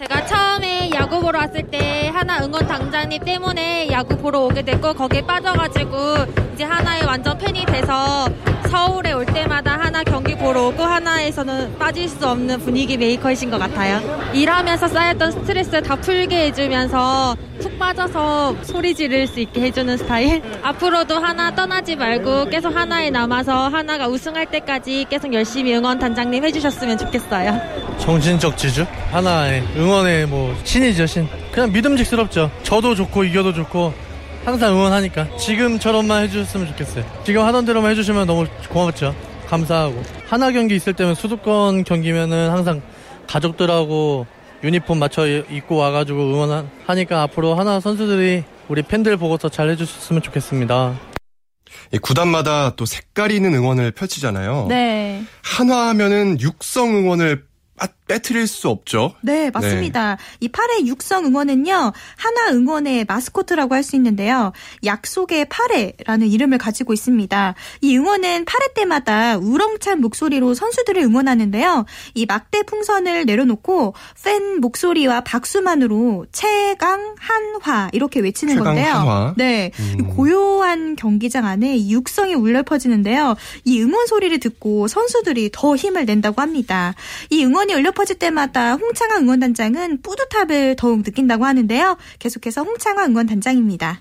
제가 0.00 0.24
처음에 0.24 0.90
야구 0.94 1.20
보러 1.20 1.40
왔을 1.40 1.62
때 1.62 2.08
하나 2.08 2.42
응원 2.42 2.66
당장님 2.66 3.22
때문에 3.22 3.90
야구 3.90 4.16
보러 4.16 4.40
오게 4.40 4.62
됐고 4.62 4.94
거기에 4.94 5.20
빠져가지고 5.26 5.94
이제 6.54 6.64
하나의 6.64 7.04
완전 7.04 7.36
팬이 7.36 7.66
돼서 7.66 8.26
서울에 8.70 9.12
올 9.12 9.26
때마다 9.26 9.78
하나 9.78 10.02
경기 10.04 10.34
보러 10.36 10.68
오고 10.68 10.82
하나에서는 10.82 11.76
빠질 11.76 12.08
수 12.08 12.26
없는 12.26 12.60
분위기 12.60 12.96
메이커이신 12.96 13.50
것 13.50 13.58
같아요. 13.58 14.00
일하면서 14.32 14.88
쌓였던 14.88 15.32
스트레스 15.32 15.82
다 15.82 15.96
풀게 15.96 16.46
해주면서 16.46 17.36
푹 17.60 17.78
빠져서 17.78 18.56
소리 18.62 18.94
지를 18.94 19.26
수 19.26 19.40
있게 19.40 19.60
해주는 19.60 19.96
스타일. 19.98 20.40
앞으로도 20.62 21.18
하나 21.18 21.54
떠나지 21.54 21.96
말고 21.96 22.46
계속 22.46 22.74
하나에 22.74 23.10
남아서 23.10 23.68
하나가 23.68 24.06
우승할 24.06 24.46
때까지 24.46 25.06
계속 25.10 25.34
열심히 25.34 25.74
응원 25.74 25.98
단장님 25.98 26.44
해주셨으면 26.44 26.96
좋겠어요. 26.96 27.60
정신적 27.98 28.56
지주? 28.56 28.86
하나의 29.10 29.62
응원 29.76 29.89
의 29.92 30.26
뭐 30.26 30.54
신이죠 30.64 31.06
신. 31.06 31.28
그냥 31.52 31.72
믿음직스럽죠. 31.72 32.50
저도 32.62 32.94
좋고 32.94 33.24
이겨도 33.24 33.52
좋고 33.52 33.92
항상 34.44 34.72
응원하니까 34.74 35.36
지금처럼만 35.36 36.24
해주셨으면 36.24 36.66
좋겠어요. 36.68 37.04
지금 37.24 37.44
하던 37.44 37.64
대로만 37.66 37.90
해주시면 37.92 38.26
너무 38.26 38.46
고맙죠. 38.68 39.14
감사하고 39.48 40.02
하나 40.28 40.50
경기 40.52 40.76
있을 40.76 40.92
때면 40.94 41.14
수도권 41.14 41.84
경기면은 41.84 42.50
항상 42.50 42.80
가족들하고 43.26 44.26
유니폼 44.62 44.98
맞춰 44.98 45.26
입고 45.26 45.76
와가지고 45.76 46.18
응원하니까 46.20 47.22
앞으로 47.22 47.54
하나 47.54 47.80
선수들이 47.80 48.44
우리 48.68 48.82
팬들 48.82 49.16
보고서 49.16 49.48
잘 49.48 49.68
해주셨으면 49.70 50.22
좋겠습니다. 50.22 50.98
이 51.92 51.98
구단마다 51.98 52.74
또 52.76 52.84
색깔 52.86 53.30
있는 53.32 53.54
응원을 53.54 53.92
펼치잖아요. 53.92 54.66
네. 54.68 55.22
한화 55.42 55.88
하면은 55.88 56.38
육성 56.40 56.96
응원을 56.96 57.44
빠- 57.76 57.88
빼뜨릴 58.10 58.48
수 58.48 58.68
없죠. 58.68 59.14
네, 59.20 59.50
맞습니다. 59.50 60.18
이 60.40 60.48
8회 60.48 60.86
육성 60.86 61.26
응원은요, 61.26 61.92
하나 62.16 62.50
응원의 62.50 63.04
마스코트라고 63.06 63.74
할 63.74 63.80
수 63.80 63.96
있는데요. 63.96 64.52
약속의 64.84 65.46
8회라는 65.46 66.30
이름을 66.30 66.58
가지고 66.58 66.92
있습니다. 66.92 67.54
이 67.80 67.96
응원은 67.96 68.44
8회 68.44 68.74
때마다 68.74 69.38
우렁찬 69.38 70.02
목소리로 70.02 70.52
선수들을 70.52 71.02
응원하는데요. 71.02 71.86
이 72.14 72.26
막대 72.26 72.62
풍선을 72.62 73.24
내려놓고 73.24 73.94
팬 74.22 74.60
목소리와 74.60 75.22
박수만으로 75.22 76.26
최강 76.30 77.14
한화 77.18 77.88
이렇게 77.92 78.20
외치는 78.20 78.54
최강 78.56 78.74
건데요. 78.74 78.92
한화. 78.92 79.34
네. 79.38 79.70
음. 79.78 79.96
이 79.98 80.02
고요한 80.02 80.94
경기장 80.94 81.46
안에 81.46 81.76
이 81.76 81.92
육성이 81.92 82.34
울려 82.34 82.62
퍼지는데요. 82.62 83.36
이 83.64 83.80
응원 83.80 84.06
소리를 84.06 84.38
듣고 84.40 84.88
선수들이 84.88 85.50
더 85.52 85.74
힘을 85.74 86.04
낸다고 86.04 86.42
합니다. 86.42 86.94
이 87.30 87.44
응원이 87.44 87.72
울려 87.74 87.92
퍼질 88.00 88.18
때마다 88.18 88.76
홍창화 88.76 89.18
응원단장은 89.18 90.00
뿌듯함을 90.00 90.76
더욱 90.76 91.02
느낀다고 91.02 91.44
하는데요. 91.44 91.98
계속해서 92.18 92.62
홍창화 92.62 93.04
응원단장입니다. 93.04 94.00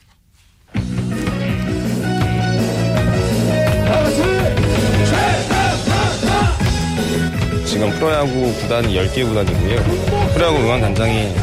지금 7.65 7.89
프로야구 7.91 8.53
구단이 8.61 8.95
10개 8.95 9.27
구단이고요. 9.27 10.31
프로야구 10.33 10.59
응원단장이 10.59 11.35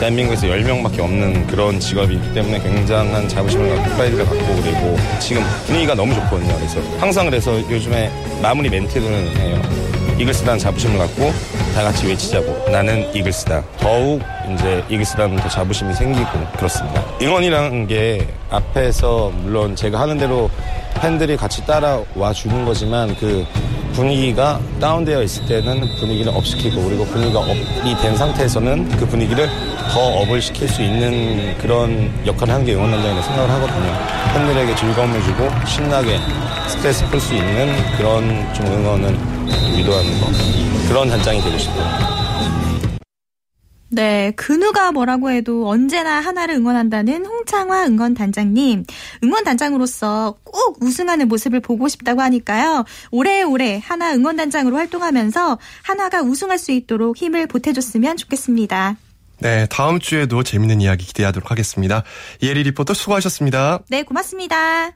대한민국에서 0.00 0.48
10명밖에 0.48 0.98
없는 0.98 1.46
그런 1.46 1.78
직업이기 1.78 2.34
때문에 2.34 2.60
굉장한 2.60 3.28
자부심을 3.28 3.68
갖고 3.76 3.90
프라이드를 3.94 4.24
갖고 4.24 4.62
그리고 4.62 4.96
지금 5.20 5.44
분위기가 5.66 5.94
너무 5.94 6.12
좋거든요. 6.14 6.56
그래서 6.56 6.80
항상 6.98 7.26
그래서 7.26 7.56
요즘에 7.70 8.10
마무리 8.42 8.68
멘트를 8.68 9.36
해요. 9.36 9.62
이글스라는 10.18 10.58
자부심을 10.58 10.98
갖고 10.98 11.32
다 11.74 11.82
같이 11.84 12.06
외치자고 12.06 12.70
나는 12.70 13.14
이글스다. 13.14 13.62
더욱 13.78 14.20
이제 14.52 14.82
이글스라는 14.88 15.36
더 15.36 15.48
자부심이 15.48 15.94
생기고 15.94 16.30
그렇습니다. 16.56 17.02
응원이라는 17.22 17.86
게 17.86 18.28
앞에서 18.50 19.30
물론 19.42 19.76
제가 19.76 20.00
하는 20.00 20.18
대로 20.18 20.50
팬들이 21.00 21.36
같이 21.36 21.64
따라와 21.64 22.32
주는 22.34 22.64
거지만 22.64 23.14
그 23.16 23.46
분위기가 23.92 24.60
다운되어 24.80 25.22
있을 25.22 25.46
때는 25.46 25.80
분위기를 25.98 26.32
업시키고 26.34 26.82
그리고 26.82 27.04
분위기가 27.06 27.40
업이 27.40 27.96
된 28.00 28.16
상태에서는 28.16 28.88
그 28.96 29.06
분위기를 29.06 29.48
더 29.92 30.00
업을 30.00 30.40
시킬 30.40 30.68
수 30.68 30.82
있는 30.82 31.56
그런 31.58 32.10
역할을 32.26 32.54
하는 32.54 32.66
게 32.66 32.74
응원단장이라고 32.74 33.22
생각을 33.22 33.50
하거든요. 33.50 33.92
팬들에게 34.34 34.74
즐거움을 34.76 35.22
주고 35.22 35.48
신나게 35.66 36.18
스트레스 36.68 37.04
풀 37.06 37.20
수 37.20 37.34
있는 37.34 37.74
그런 37.96 38.52
좀 38.54 38.66
응원을 38.66 39.39
유도하는 39.78 40.20
거 40.20 40.26
그런 40.88 41.08
단장이 41.08 41.40
되고 41.42 41.58
싶어요. 41.58 42.20
네, 43.92 44.32
그 44.36 44.52
누가 44.52 44.92
뭐라고 44.92 45.30
해도 45.30 45.68
언제나 45.68 46.20
하나를 46.20 46.54
응원한다는 46.54 47.26
홍창화 47.26 47.86
응원 47.86 48.14
단장님. 48.14 48.84
응원 49.24 49.44
단장으로서 49.44 50.36
꼭 50.44 50.78
우승하는 50.80 51.26
모습을 51.26 51.58
보고 51.58 51.88
싶다고 51.88 52.22
하니까요. 52.22 52.84
오래오래 53.10 53.80
하나 53.84 54.14
응원 54.14 54.36
단장으로 54.36 54.76
활동하면서 54.76 55.58
하나가 55.82 56.22
우승할 56.22 56.58
수 56.58 56.70
있도록 56.70 57.16
힘을 57.16 57.48
보태줬으면 57.48 58.16
좋겠습니다. 58.16 58.96
네, 59.40 59.66
다음 59.70 59.98
주에도 59.98 60.44
재밌는 60.44 60.80
이야기 60.80 61.04
기대하도록 61.06 61.50
하겠습니다. 61.50 62.04
이혜리 62.40 62.62
리포터 62.64 62.94
수고하셨습니다. 62.94 63.80
네, 63.88 64.04
고맙습니다. 64.04 64.92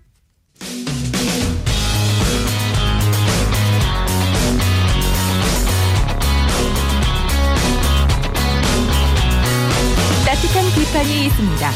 비판이 10.84 11.26
있습니다. 11.26 11.70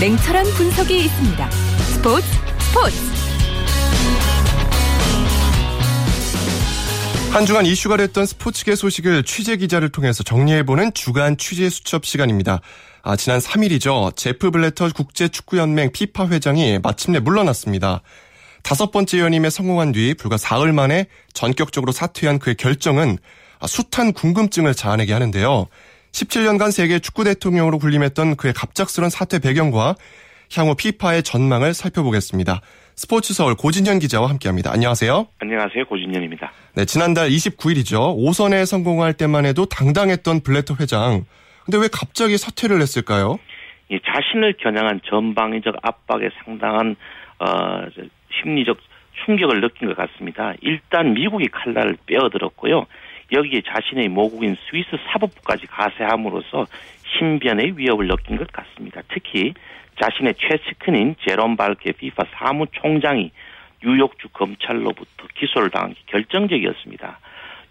냉철한 0.00 0.46
분석이 0.46 1.04
있습니다. 1.04 1.50
스포츠 1.50 2.26
스포츠 2.60 2.96
한 7.30 7.44
주간 7.44 7.66
이슈가 7.66 7.98
됐던 7.98 8.24
스포츠계 8.24 8.74
소식을 8.74 9.24
취재 9.24 9.56
기자를 9.56 9.90
통해서 9.90 10.22
정리해보는 10.22 10.94
주간 10.94 11.36
취재 11.36 11.68
수첩 11.68 12.06
시간입니다. 12.06 12.62
아, 13.02 13.16
지난 13.16 13.38
3일이죠. 13.38 14.16
제프 14.16 14.50
블래터 14.50 14.90
국제축구연맹 14.92 15.92
피파 15.92 16.28
회장이 16.28 16.78
마침내 16.82 17.18
물러났습니다. 17.18 18.00
다섯 18.62 18.92
번째 18.92 19.18
연임에 19.18 19.50
성공한 19.50 19.92
뒤 19.92 20.14
불과 20.14 20.38
사흘 20.38 20.72
만에 20.72 21.06
전격적으로 21.34 21.92
사퇴한 21.92 22.38
그의 22.38 22.54
결정은 22.54 23.18
아, 23.58 23.66
숱한 23.66 24.14
궁금증을 24.14 24.74
자아내게 24.74 25.12
하는데요. 25.12 25.66
17년간 26.14 26.70
세계 26.70 27.00
축구 27.00 27.24
대통령으로 27.24 27.78
군림했던 27.78 28.36
그의 28.36 28.54
갑작스런 28.54 29.10
사퇴 29.10 29.40
배경과 29.40 29.96
향후 30.56 30.76
피파의 30.76 31.24
전망을 31.24 31.74
살펴보겠습니다. 31.74 32.60
스포츠 32.94 33.34
서울 33.34 33.56
고진현 33.56 33.98
기자와 33.98 34.30
함께합니다. 34.30 34.70
안녕하세요. 34.72 35.26
안녕하세요. 35.40 35.84
고진현입니다. 35.86 36.52
네, 36.76 36.84
지난달 36.84 37.30
29일이죠. 37.30 38.16
5선에 38.16 38.64
성공할 38.64 39.14
때만 39.14 39.44
해도 39.44 39.66
당당했던 39.66 40.44
블래터 40.44 40.76
회장. 40.78 41.24
근데 41.64 41.78
왜 41.78 41.88
갑자기 41.92 42.38
사퇴를 42.38 42.80
했을까요? 42.80 43.38
이 43.90 43.98
자신을 43.98 44.54
겨냥한 44.60 45.00
전방위적 45.10 45.74
압박에 45.82 46.30
상당한 46.44 46.94
어, 47.40 47.46
저, 47.96 48.02
심리적 48.40 48.78
충격을 49.24 49.60
느낀 49.60 49.88
것 49.88 49.96
같습니다. 49.96 50.54
일단 50.60 51.14
미국이 51.14 51.48
칼날을 51.48 51.96
빼어들었고요. 52.06 52.86
여기에 53.32 53.62
자신의 53.66 54.08
모국인 54.08 54.56
스위스 54.68 54.90
사법부까지 55.12 55.66
가세함으로써 55.66 56.66
신변의 57.18 57.78
위협을 57.78 58.08
느낀 58.08 58.36
것 58.36 58.50
같습니다. 58.52 59.02
특히 59.08 59.54
자신의 60.00 60.34
최측근인 60.34 61.16
제롬 61.26 61.56
발케 61.56 61.92
피파 61.92 62.24
사무총장이 62.32 63.30
뉴욕주 63.82 64.28
검찰로부터 64.30 65.26
기소를 65.34 65.70
당한 65.70 65.94
게 65.94 66.00
결정적이었습니다. 66.06 67.18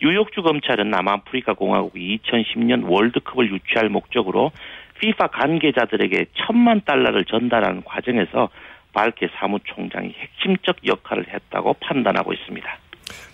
뉴욕주 0.01 0.41
검찰은 0.41 0.89
남아프리카 0.89 1.53
공화국이 1.53 2.19
2010년 2.23 2.89
월드컵을 2.89 3.51
유치할 3.51 3.89
목적으로 3.89 4.51
피파 4.99 5.27
관계자들에게 5.27 6.25
천만 6.33 6.81
달러를 6.85 7.25
전달하는 7.25 7.83
과정에서 7.83 8.49
발케 8.93 9.29
사무총장이 9.35 10.13
핵심적 10.17 10.85
역할을 10.85 11.27
했다고 11.27 11.73
판단하고 11.79 12.33
있습니다. 12.33 12.82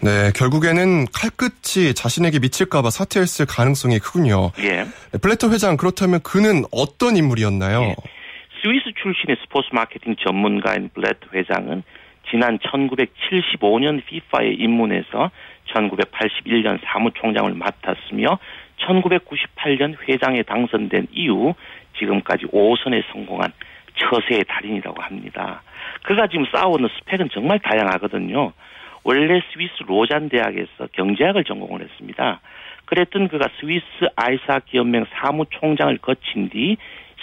네, 0.02 0.32
결국에는 0.36 1.06
칼끝이 1.14 1.94
자신에게 1.94 2.40
미칠까봐 2.40 2.90
사퇴했을 2.90 3.46
가능성이 3.46 4.00
크군요. 4.00 4.52
예. 4.60 4.86
블레터 5.22 5.50
회장 5.50 5.78
그렇다면 5.78 6.22
그는 6.22 6.64
어떤 6.72 7.18
인물이었나요? 7.18 7.82
예. 7.82 7.96
스위스 8.62 8.92
출신의 9.02 9.38
스포츠 9.42 9.70
마케팅 9.72 10.16
전문가인 10.16 10.90
블레트 10.94 11.28
회장은 11.34 11.84
지난 12.30 12.60
1975년 12.60 14.06
피파에 14.06 14.52
입문해서 14.52 15.32
1981년 15.74 16.80
사무총장을 16.84 17.54
맡았으며 17.54 18.38
1998년 18.86 19.96
회장에 20.08 20.44
당선된 20.44 21.08
이후 21.12 21.54
지금까지 21.98 22.46
5선에 22.46 23.04
성공한 23.12 23.52
처세의 23.96 24.46
달인이라고 24.48 25.02
합니다. 25.02 25.62
그가 26.04 26.28
지금 26.28 26.46
쌓아오는 26.52 26.88
스펙은 27.00 27.30
정말 27.34 27.60
다양하거든요. 27.60 28.54
원래 29.10 29.42
스위스 29.52 29.74
로잔 29.88 30.30
대학에서 30.30 30.88
경제학을 30.94 31.44
전공을 31.44 31.82
했습니다. 31.82 32.42
그랬던 32.86 33.30
그가 33.30 33.48
스위스 33.60 33.84
아이스하키 34.16 34.78
연맹 34.78 35.06
사무총장을 35.12 35.98
거친 35.98 36.50
뒤 36.50 36.78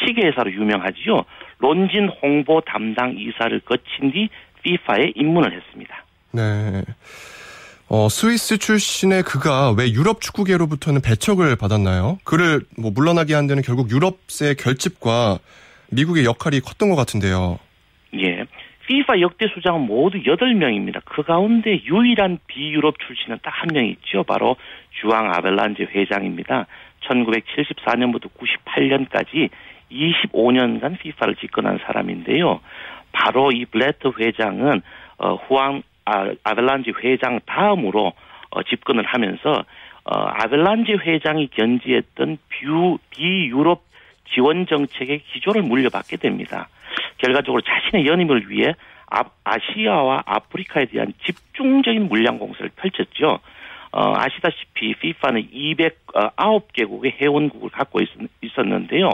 시계회사로 0.04 0.50
유명하지요. 0.50 1.24
론진 1.60 2.08
홍보 2.20 2.60
담당 2.60 3.14
이사를 3.16 3.60
거친 3.60 4.10
뒤 4.10 4.28
피파에 4.64 5.12
입문을 5.14 5.52
했습니다. 5.56 6.04
네. 6.32 6.82
어, 7.88 8.08
스위스 8.08 8.58
출신의 8.58 9.22
그가 9.22 9.70
왜 9.70 9.92
유럽 9.92 10.20
축구계로부터는 10.20 11.02
배척을 11.02 11.54
받았나요? 11.54 12.18
그를 12.24 12.62
뭐 12.76 12.90
물러나게 12.90 13.32
한 13.32 13.46
데는 13.46 13.62
결국 13.62 13.92
유럽의 13.92 14.56
결집과 14.58 15.38
미국의 15.92 16.24
역할이 16.24 16.58
컸던 16.58 16.90
것 16.90 16.96
같은데요. 16.96 17.60
예. 18.90 18.94
피파 18.94 19.20
역대 19.20 19.48
수장은 19.48 19.82
모두 19.82 20.18
8명입니다. 20.18 21.02
그 21.04 21.22
가운데 21.22 21.82
유일한 21.84 22.38
비유럽 22.46 22.98
출신은 23.00 23.38
딱 23.42 23.52
한 23.62 23.68
명 23.72 23.84
있죠. 23.86 24.22
바로 24.24 24.56
주앙 25.00 25.32
아벨란제 25.32 25.84
회장입니다. 25.84 26.66
1974년부터 27.08 28.28
98년까지 28.34 29.50
25년간 29.90 30.98
피파를 30.98 31.36
집권한 31.36 31.78
사람인데요. 31.84 32.60
바로 33.12 33.50
이 33.52 33.64
블라터 33.64 34.12
회장은 34.18 34.82
어, 35.18 35.34
후앙 35.34 35.82
아, 36.04 36.30
아벨란지 36.44 36.92
회장 37.02 37.40
다음으로 37.46 38.12
어, 38.50 38.62
집권을 38.62 39.04
하면서 39.04 39.64
어, 40.04 40.14
아벨란지 40.14 40.92
회장이 40.92 41.48
견지했던 41.48 42.38
뷰, 42.48 42.98
비유럽 43.10 43.82
지원 44.32 44.66
정책의 44.66 45.20
기조를 45.32 45.62
물려받게 45.62 46.16
됩니다. 46.18 46.68
결과적으로 47.18 47.62
자신의 47.62 48.06
연임을 48.06 48.50
위해 48.50 48.74
아, 49.10 49.22
아시아와 49.44 50.22
아프리카에 50.26 50.86
대한 50.86 51.12
집중적인 51.24 52.08
물량 52.08 52.38
공세를 52.38 52.70
펼쳤죠. 52.76 53.38
어, 53.92 54.12
아시다시피 54.16 54.90
FIFA는 54.90 55.48
209개국의 55.50 57.20
회원국을 57.20 57.70
갖고 57.70 58.00
있, 58.00 58.08
있었는데요. 58.42 59.10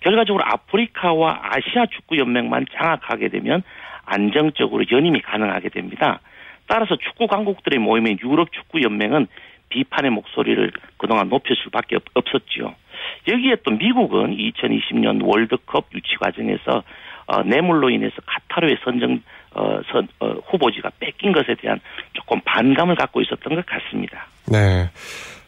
결과적으로 0.00 0.44
아프리카와 0.44 1.40
아시아 1.42 1.86
축구 1.86 2.18
연맹만 2.18 2.66
장악하게 2.74 3.28
되면 3.28 3.62
안정적으로 4.04 4.84
연임이 4.90 5.20
가능하게 5.22 5.70
됩니다. 5.70 6.20
따라서 6.66 6.96
축구 6.96 7.26
강국들의 7.28 7.78
모임인 7.78 8.18
유럽 8.22 8.52
축구 8.52 8.82
연맹은 8.82 9.26
비판의 9.68 10.10
목소리를 10.10 10.72
그동안 10.96 11.28
높일 11.28 11.56
수밖에 11.56 11.98
없었지요. 12.14 12.74
여기에 13.28 13.56
또 13.64 13.72
미국은 13.72 14.36
2020년 14.36 15.24
월드컵 15.24 15.86
유치 15.94 16.16
과정에서 16.16 16.82
어, 17.26 17.42
뇌물로 17.42 17.90
인해서 17.90 18.14
카타르의 18.24 18.78
선정 18.84 19.20
어, 19.54 19.80
선, 19.90 20.06
어, 20.20 20.34
후보지가 20.46 20.90
뺏긴 21.00 21.32
것에 21.32 21.54
대한 21.60 21.80
조금 22.12 22.40
반감을 22.44 22.94
갖고 22.96 23.20
있었던 23.22 23.54
것 23.54 23.64
같습니다. 23.66 24.26
네. 24.50 24.90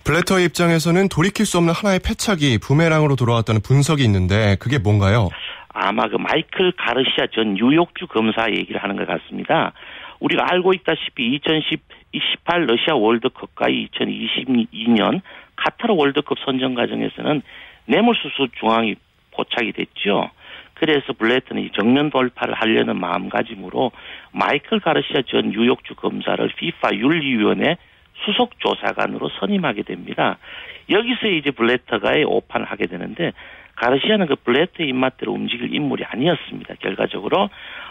블레터의 0.05 0.47
입장에서는 0.47 1.09
돌이킬 1.11 1.45
수 1.45 1.59
없는 1.59 1.75
하나의 1.75 2.01
패착이 2.01 2.59
부메랑으로 2.59 3.15
돌아왔다는 3.17 3.61
분석이 3.61 4.03
있는데 4.05 4.57
그게 4.59 4.79
뭔가요? 4.79 5.29
아마 5.69 6.09
그 6.09 6.17
마이클 6.17 6.73
가르시아 6.73 7.27
전 7.35 7.55
뉴욕주 7.55 8.07
검사 8.07 8.49
얘기를 8.51 8.83
하는 8.83 8.97
것 8.97 9.07
같습니다. 9.07 9.73
우리가 10.21 10.47
알고 10.51 10.73
있다시피 10.73 11.37
2018 11.37 12.67
러시아 12.67 12.95
월드컵과 12.95 13.67
2022년 13.67 15.21
카타르 15.57 15.95
월드컵 15.95 16.39
선정 16.45 16.75
과정에서는 16.75 17.43
뇌물수수 17.87 18.49
중앙이 18.59 18.95
포착이 19.33 19.73
됐죠. 19.73 20.31
그래서 20.79 21.13
블레트는 21.13 21.63
이 21.63 21.71
정면 21.73 22.11
돌파를 22.11 22.55
하려는 22.55 22.99
마음가짐으로 22.99 23.93
마이클 24.33 24.81
가르시아 24.81 25.23
전 25.27 25.51
뉴욕주 25.51 25.95
검사를 25.97 26.49
피파 26.57 26.95
윤리위원회 26.95 27.77
수석 28.25 28.59
조사관으로 28.59 29.29
선임하게 29.41 29.83
됩니다. 29.83 30.39
여기서 30.89 31.29
이제 31.29 31.51
블레터가 31.51 32.13
오판을 32.25 32.67
하게 32.67 32.87
되는데 32.87 33.33
가르시아는 33.77 34.27
그 34.27 34.37
블레터의 34.37 34.89
입맛대로 34.89 35.33
움직일 35.33 35.75
인물이 35.75 36.05
아니었습니다. 36.05 36.75
결과적으로 36.81 37.49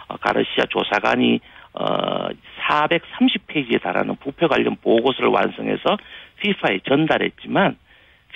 어, 0.08 0.18
가르시아 0.18 0.66
조사관이 0.70 1.40
어 1.74 2.28
430페이지에 2.68 3.82
달하는 3.82 4.16
부패 4.16 4.48
관련 4.48 4.76
보고서를 4.82 5.30
완성해서 5.30 5.98
피파에 6.42 6.80
전달했지만 6.88 7.78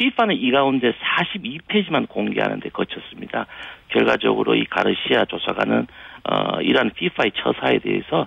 피파는 0.02 0.36
이 0.36 0.50
가운데 0.50 0.94
42페이지만 0.94 2.10
공개하는데 2.10 2.70
거쳤습니다. 2.70 3.46
결과적으로 3.90 4.56
이 4.56 4.66
가르시아 4.66 5.26
조사관은 5.26 5.86
어 6.24 6.60
이러한 6.62 6.90
피파의 6.96 7.34
처사에 7.36 7.78
대해서 7.78 8.26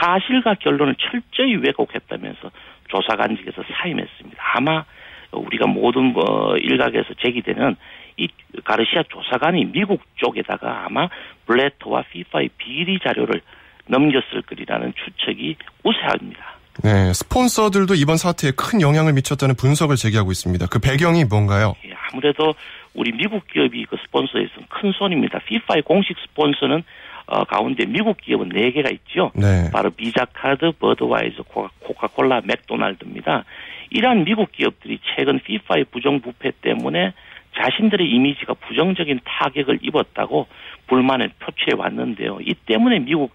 사실과 0.00 0.54
결론을 0.54 0.96
철저히 0.96 1.54
왜곡했다면서 1.54 2.50
조사관직에서 2.88 3.62
사임했습니다. 3.72 4.42
아마 4.56 4.84
우리가 5.30 5.68
모든 5.68 6.12
어, 6.16 6.56
일각에서 6.56 7.14
제기되는 7.14 7.76
이 8.16 8.26
가르시아 8.64 9.04
조사관이 9.04 9.66
미국 9.66 10.02
쪽에다가 10.16 10.86
아마 10.86 11.08
블레터와 11.46 12.02
피파의 12.10 12.50
비리 12.58 12.98
자료를 12.98 13.42
넘겼을 13.86 14.42
거리라는 14.42 14.92
추측이 14.96 15.54
우세합니다. 15.84 16.51
네, 16.82 17.12
스폰서들도 17.12 17.94
이번 17.94 18.16
사태에 18.16 18.52
큰 18.56 18.80
영향을 18.80 19.12
미쳤다는 19.12 19.54
분석을 19.56 19.96
제기하고 19.96 20.32
있습니다. 20.32 20.66
그 20.66 20.78
배경이 20.78 21.24
뭔가요? 21.24 21.74
예, 21.84 21.92
아무래도 22.10 22.54
우리 22.94 23.12
미국 23.12 23.46
기업이 23.46 23.84
그 23.86 23.96
스폰서에서는 24.04 24.68
큰 24.68 24.92
손입니다. 24.92 25.38
피파의 25.40 25.82
공식 25.82 26.16
스폰서는 26.28 26.82
어, 27.26 27.44
가운데 27.44 27.86
미국 27.86 28.18
기업은 28.20 28.50
4개가 28.50 28.92
있죠. 28.92 29.30
네. 29.34 29.70
바로 29.72 29.90
비자카드, 29.90 30.72
버드와이저, 30.72 31.44
코카콜라, 31.44 32.40
맥도날드입니다. 32.44 33.44
이러한 33.90 34.24
미국 34.24 34.50
기업들이 34.52 34.98
최근 35.14 35.38
피파의 35.40 35.84
부정부패 35.84 36.52
때문에 36.60 37.12
자신들의 37.54 38.08
이미지가 38.08 38.54
부정적인 38.54 39.20
타격을 39.24 39.80
입었다고 39.82 40.46
불만을 40.86 41.30
표출해 41.38 41.74
왔는데요. 41.76 42.38
이 42.40 42.54
때문에 42.54 42.98
미국 43.00 43.34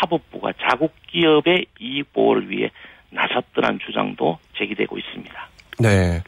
사법부가 0.00 0.52
자국 0.60 0.92
기업의 1.08 1.66
이익 1.80 2.12
보호를 2.12 2.50
위해 2.50 2.70
나섰더란 3.10 3.78
주장도 3.84 4.38
제기되고 4.56 4.98
있습니다. 4.98 5.48
네. 5.80 6.22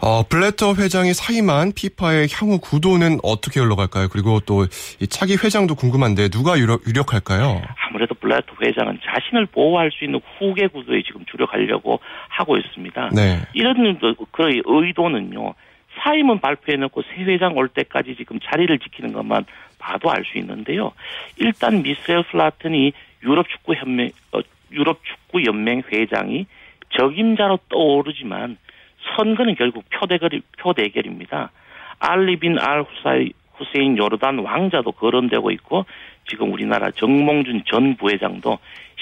어, 0.00 0.22
블레터 0.22 0.74
회장이 0.74 1.12
사임한 1.12 1.72
피파의 1.74 2.28
향후 2.32 2.60
구도는 2.60 3.18
어떻게 3.24 3.58
흘러갈까요? 3.58 4.08
그리고 4.08 4.38
또 4.40 4.64
이 5.00 5.06
차기 5.08 5.34
회장도 5.34 5.74
궁금한데 5.74 6.28
누가 6.28 6.58
유력, 6.58 6.86
유력할까요? 6.86 7.62
아무래도 7.88 8.14
블레터 8.14 8.54
회장은 8.62 9.00
자신을 9.04 9.46
보호할 9.46 9.90
수 9.90 10.04
있는 10.04 10.20
후계 10.38 10.68
구도에 10.68 11.02
지금 11.02 11.24
주력하려고 11.30 12.00
하고 12.28 12.56
있습니다. 12.56 13.10
네. 13.14 13.40
이런 13.54 13.98
그, 13.98 14.14
그 14.30 14.60
의도는요. 14.64 15.54
사임은 16.02 16.40
발표해놓고 16.40 17.02
새 17.02 17.24
회장 17.24 17.56
올 17.56 17.68
때까지 17.68 18.14
지금 18.16 18.38
자리를 18.40 18.78
지키는 18.78 19.12
것만 19.12 19.44
봐도 19.88 20.10
알 20.10 20.22
수 20.24 20.36
있는데요. 20.38 20.92
일단 21.38 21.82
미셀 21.82 22.22
플라튼이 22.24 22.92
유럽 23.22 23.48
축구 23.48 23.74
연맹 23.76 24.10
어, 24.32 24.40
유럽 24.70 25.00
축구 25.04 25.42
연맹 25.44 25.82
회장이 25.90 26.46
적임자로 26.90 27.58
떠오르지만 27.70 28.58
선거는 29.16 29.54
결국 29.54 29.84
표대결 29.88 30.42
표대결입니다. 30.58 31.50
알리빈 32.00 32.58
알 32.58 32.82
후사이 32.82 33.32
후세인 33.54 33.96
요르단 33.96 34.38
왕자도 34.40 34.92
거론되고 34.92 35.50
있고 35.52 35.86
지금 36.28 36.52
우리나라 36.52 36.90
정몽준 36.90 37.62
전 37.66 37.96
부회장도 37.96 38.58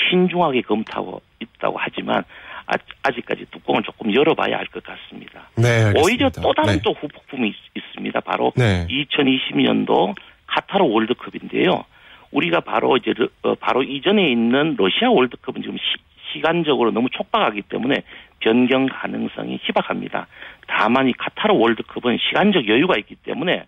신중하게 0.08 0.62
검토하고 0.62 1.20
있다고 1.40 1.76
하지만 1.78 2.22
아, 2.68 3.10
직까지 3.12 3.46
뚜껑을 3.52 3.82
조금 3.82 4.12
열어봐야 4.12 4.58
알 4.58 4.66
것 4.66 4.82
같습니다. 4.82 5.48
네, 5.56 5.68
알겠습니다. 5.68 6.00
오히려 6.00 6.30
또 6.30 6.52
다른 6.52 6.74
네. 6.74 6.80
또 6.84 6.92
후폭풍이 6.92 7.48
있, 7.48 7.82
습니다 7.94 8.20
바로 8.20 8.52
네. 8.56 8.86
2020년도 8.90 10.14
카타르 10.46 10.84
월드컵인데요. 10.84 11.84
우리가 12.32 12.60
바로 12.60 12.96
이제 12.96 13.12
르- 13.16 13.28
어, 13.42 13.54
바로 13.54 13.82
이전에 13.82 14.30
있는 14.30 14.74
러시아 14.78 15.10
월드컵은 15.10 15.62
지금 15.62 15.76
시, 15.78 16.40
간적으로 16.42 16.90
너무 16.90 17.08
촉박하기 17.10 17.62
때문에 17.62 18.02
변경 18.40 18.86
가능성이 18.86 19.58
희박합니다. 19.62 20.26
다만 20.68 21.08
이 21.08 21.12
카타르 21.14 21.54
월드컵은 21.54 22.18
시간적 22.28 22.68
여유가 22.68 22.98
있기 22.98 23.14
때문에 23.14 23.64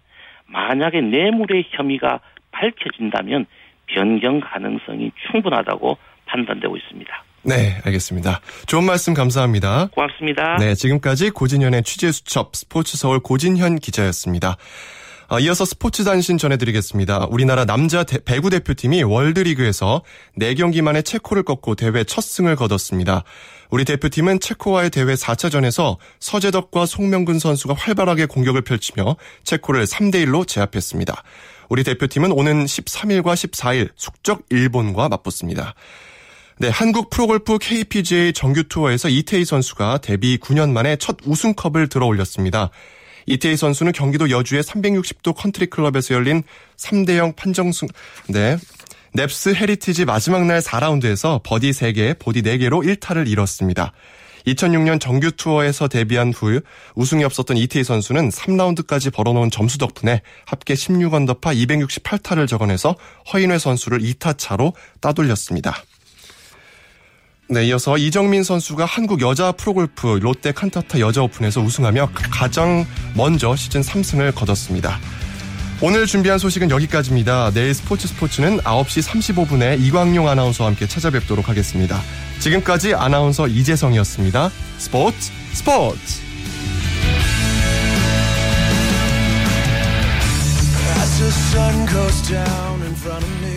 만약에 0.46 1.00
뇌물의 1.00 1.64
혐의가 1.70 2.20
밝혀진다면 2.50 3.46
변경 3.86 4.40
가능성이 4.40 5.12
충분하다고 5.30 5.96
판단되고 6.26 6.76
있습니다. 6.76 7.24
네, 7.44 7.80
알겠습니다. 7.86 8.40
좋은 8.66 8.84
말씀 8.84 9.14
감사합니다. 9.14 9.88
고맙습니다. 9.94 10.56
네, 10.56 10.74
지금까지 10.74 11.30
고진현의 11.30 11.84
취재 11.84 12.12
수첩 12.12 12.54
스포츠 12.54 12.98
서울 12.98 13.20
고진현 13.20 13.76
기자였습니다. 13.76 14.56
아, 15.30 15.38
이어서 15.40 15.66
스포츠 15.66 16.04
단신 16.04 16.38
전해드리겠습니다. 16.38 17.26
우리나라 17.30 17.66
남자 17.66 18.02
대- 18.02 18.18
배구 18.24 18.48
대표팀이 18.48 19.02
월드리그에서 19.02 20.02
4경기 20.38 20.80
만에 20.80 21.02
체코를 21.02 21.42
꺾고 21.42 21.74
대회 21.74 22.02
첫 22.04 22.22
승을 22.22 22.56
거뒀습니다. 22.56 23.24
우리 23.68 23.84
대표팀은 23.84 24.40
체코와의 24.40 24.88
대회 24.88 25.14
4차전에서 25.14 25.98
서재덕과 26.20 26.86
송명근 26.86 27.38
선수가 27.40 27.74
활발하게 27.74 28.24
공격을 28.24 28.62
펼치며 28.62 29.16
체코를 29.44 29.84
3대1로 29.84 30.48
제압했습니다. 30.48 31.22
우리 31.68 31.84
대표팀은 31.84 32.32
오는 32.32 32.64
13일과 32.64 33.34
14일 33.34 33.90
숙적 33.96 34.44
일본과 34.48 35.10
맞붙습니다. 35.10 35.74
네, 36.60 36.70
한국 36.70 37.10
프로골프 37.10 37.58
KPGA 37.58 38.32
정규 38.32 38.64
투어에서 38.64 39.10
이태희 39.10 39.44
선수가 39.44 39.98
데뷔 39.98 40.38
9년 40.38 40.70
만에 40.70 40.96
첫 40.96 41.18
우승컵을 41.26 41.88
들어 41.90 42.06
올렸습니다. 42.06 42.70
이태희 43.28 43.56
선수는 43.56 43.92
경기도 43.92 44.30
여주의 44.30 44.62
360도 44.62 45.36
컨트리 45.36 45.66
클럽에서 45.66 46.14
열린 46.14 46.42
3대0 46.76 47.36
판정승, 47.36 47.88
네. 48.28 48.56
넵스 49.12 49.54
헤리티지 49.54 50.04
마지막 50.04 50.46
날 50.46 50.60
4라운드에서 50.60 51.40
버디 51.42 51.70
3개, 51.70 52.18
보기 52.18 52.42
4개로 52.42 52.84
1타를 52.84 53.28
잃었습니다. 53.28 53.92
2006년 54.46 55.00
정규 55.00 55.32
투어에서 55.32 55.88
데뷔한 55.88 56.32
후 56.32 56.60
우승이 56.94 57.24
없었던 57.24 57.56
이태희 57.56 57.84
선수는 57.84 58.30
3라운드까지 58.30 59.12
벌어놓은 59.12 59.50
점수 59.50 59.78
덕분에 59.78 60.22
합계 60.46 60.74
16언더파 60.74 61.40
268타를 61.40 62.48
적어내서 62.48 62.96
허인회 63.32 63.58
선수를 63.58 63.98
2타 63.98 64.38
차로 64.38 64.72
따돌렸습니다. 65.00 65.82
네, 67.50 67.64
이어서 67.68 67.96
이정민 67.96 68.42
선수가 68.42 68.84
한국 68.84 69.22
여자 69.22 69.52
프로골프 69.52 70.18
롯데 70.20 70.52
칸타타 70.52 71.00
여자 71.00 71.22
오픈에서 71.22 71.62
우승하며 71.62 72.10
가장 72.30 72.84
먼저 73.14 73.56
시즌 73.56 73.80
3승을 73.80 74.34
거뒀습니다. 74.34 74.98
오늘 75.80 76.04
준비한 76.04 76.38
소식은 76.38 76.70
여기까지입니다. 76.70 77.52
내일 77.54 77.72
스포츠 77.72 78.06
스포츠는 78.06 78.58
9시 78.58 79.02
35분에 79.02 79.80
이광용 79.80 80.28
아나운서와 80.28 80.68
함께 80.68 80.86
찾아뵙도록 80.86 81.48
하겠습니다. 81.48 81.98
지금까지 82.38 82.92
아나운서 82.94 83.48
이재성이었습니다. 83.48 84.50
스포츠 84.76 85.32
스포츠! 85.54 86.20
As 90.98 91.18
the 91.18 91.30
sun 91.30 91.86
goes 91.86 92.28
down 92.28 92.82
in 92.82 92.92
front 92.92 93.24
of 93.24 93.42
me 93.42 93.47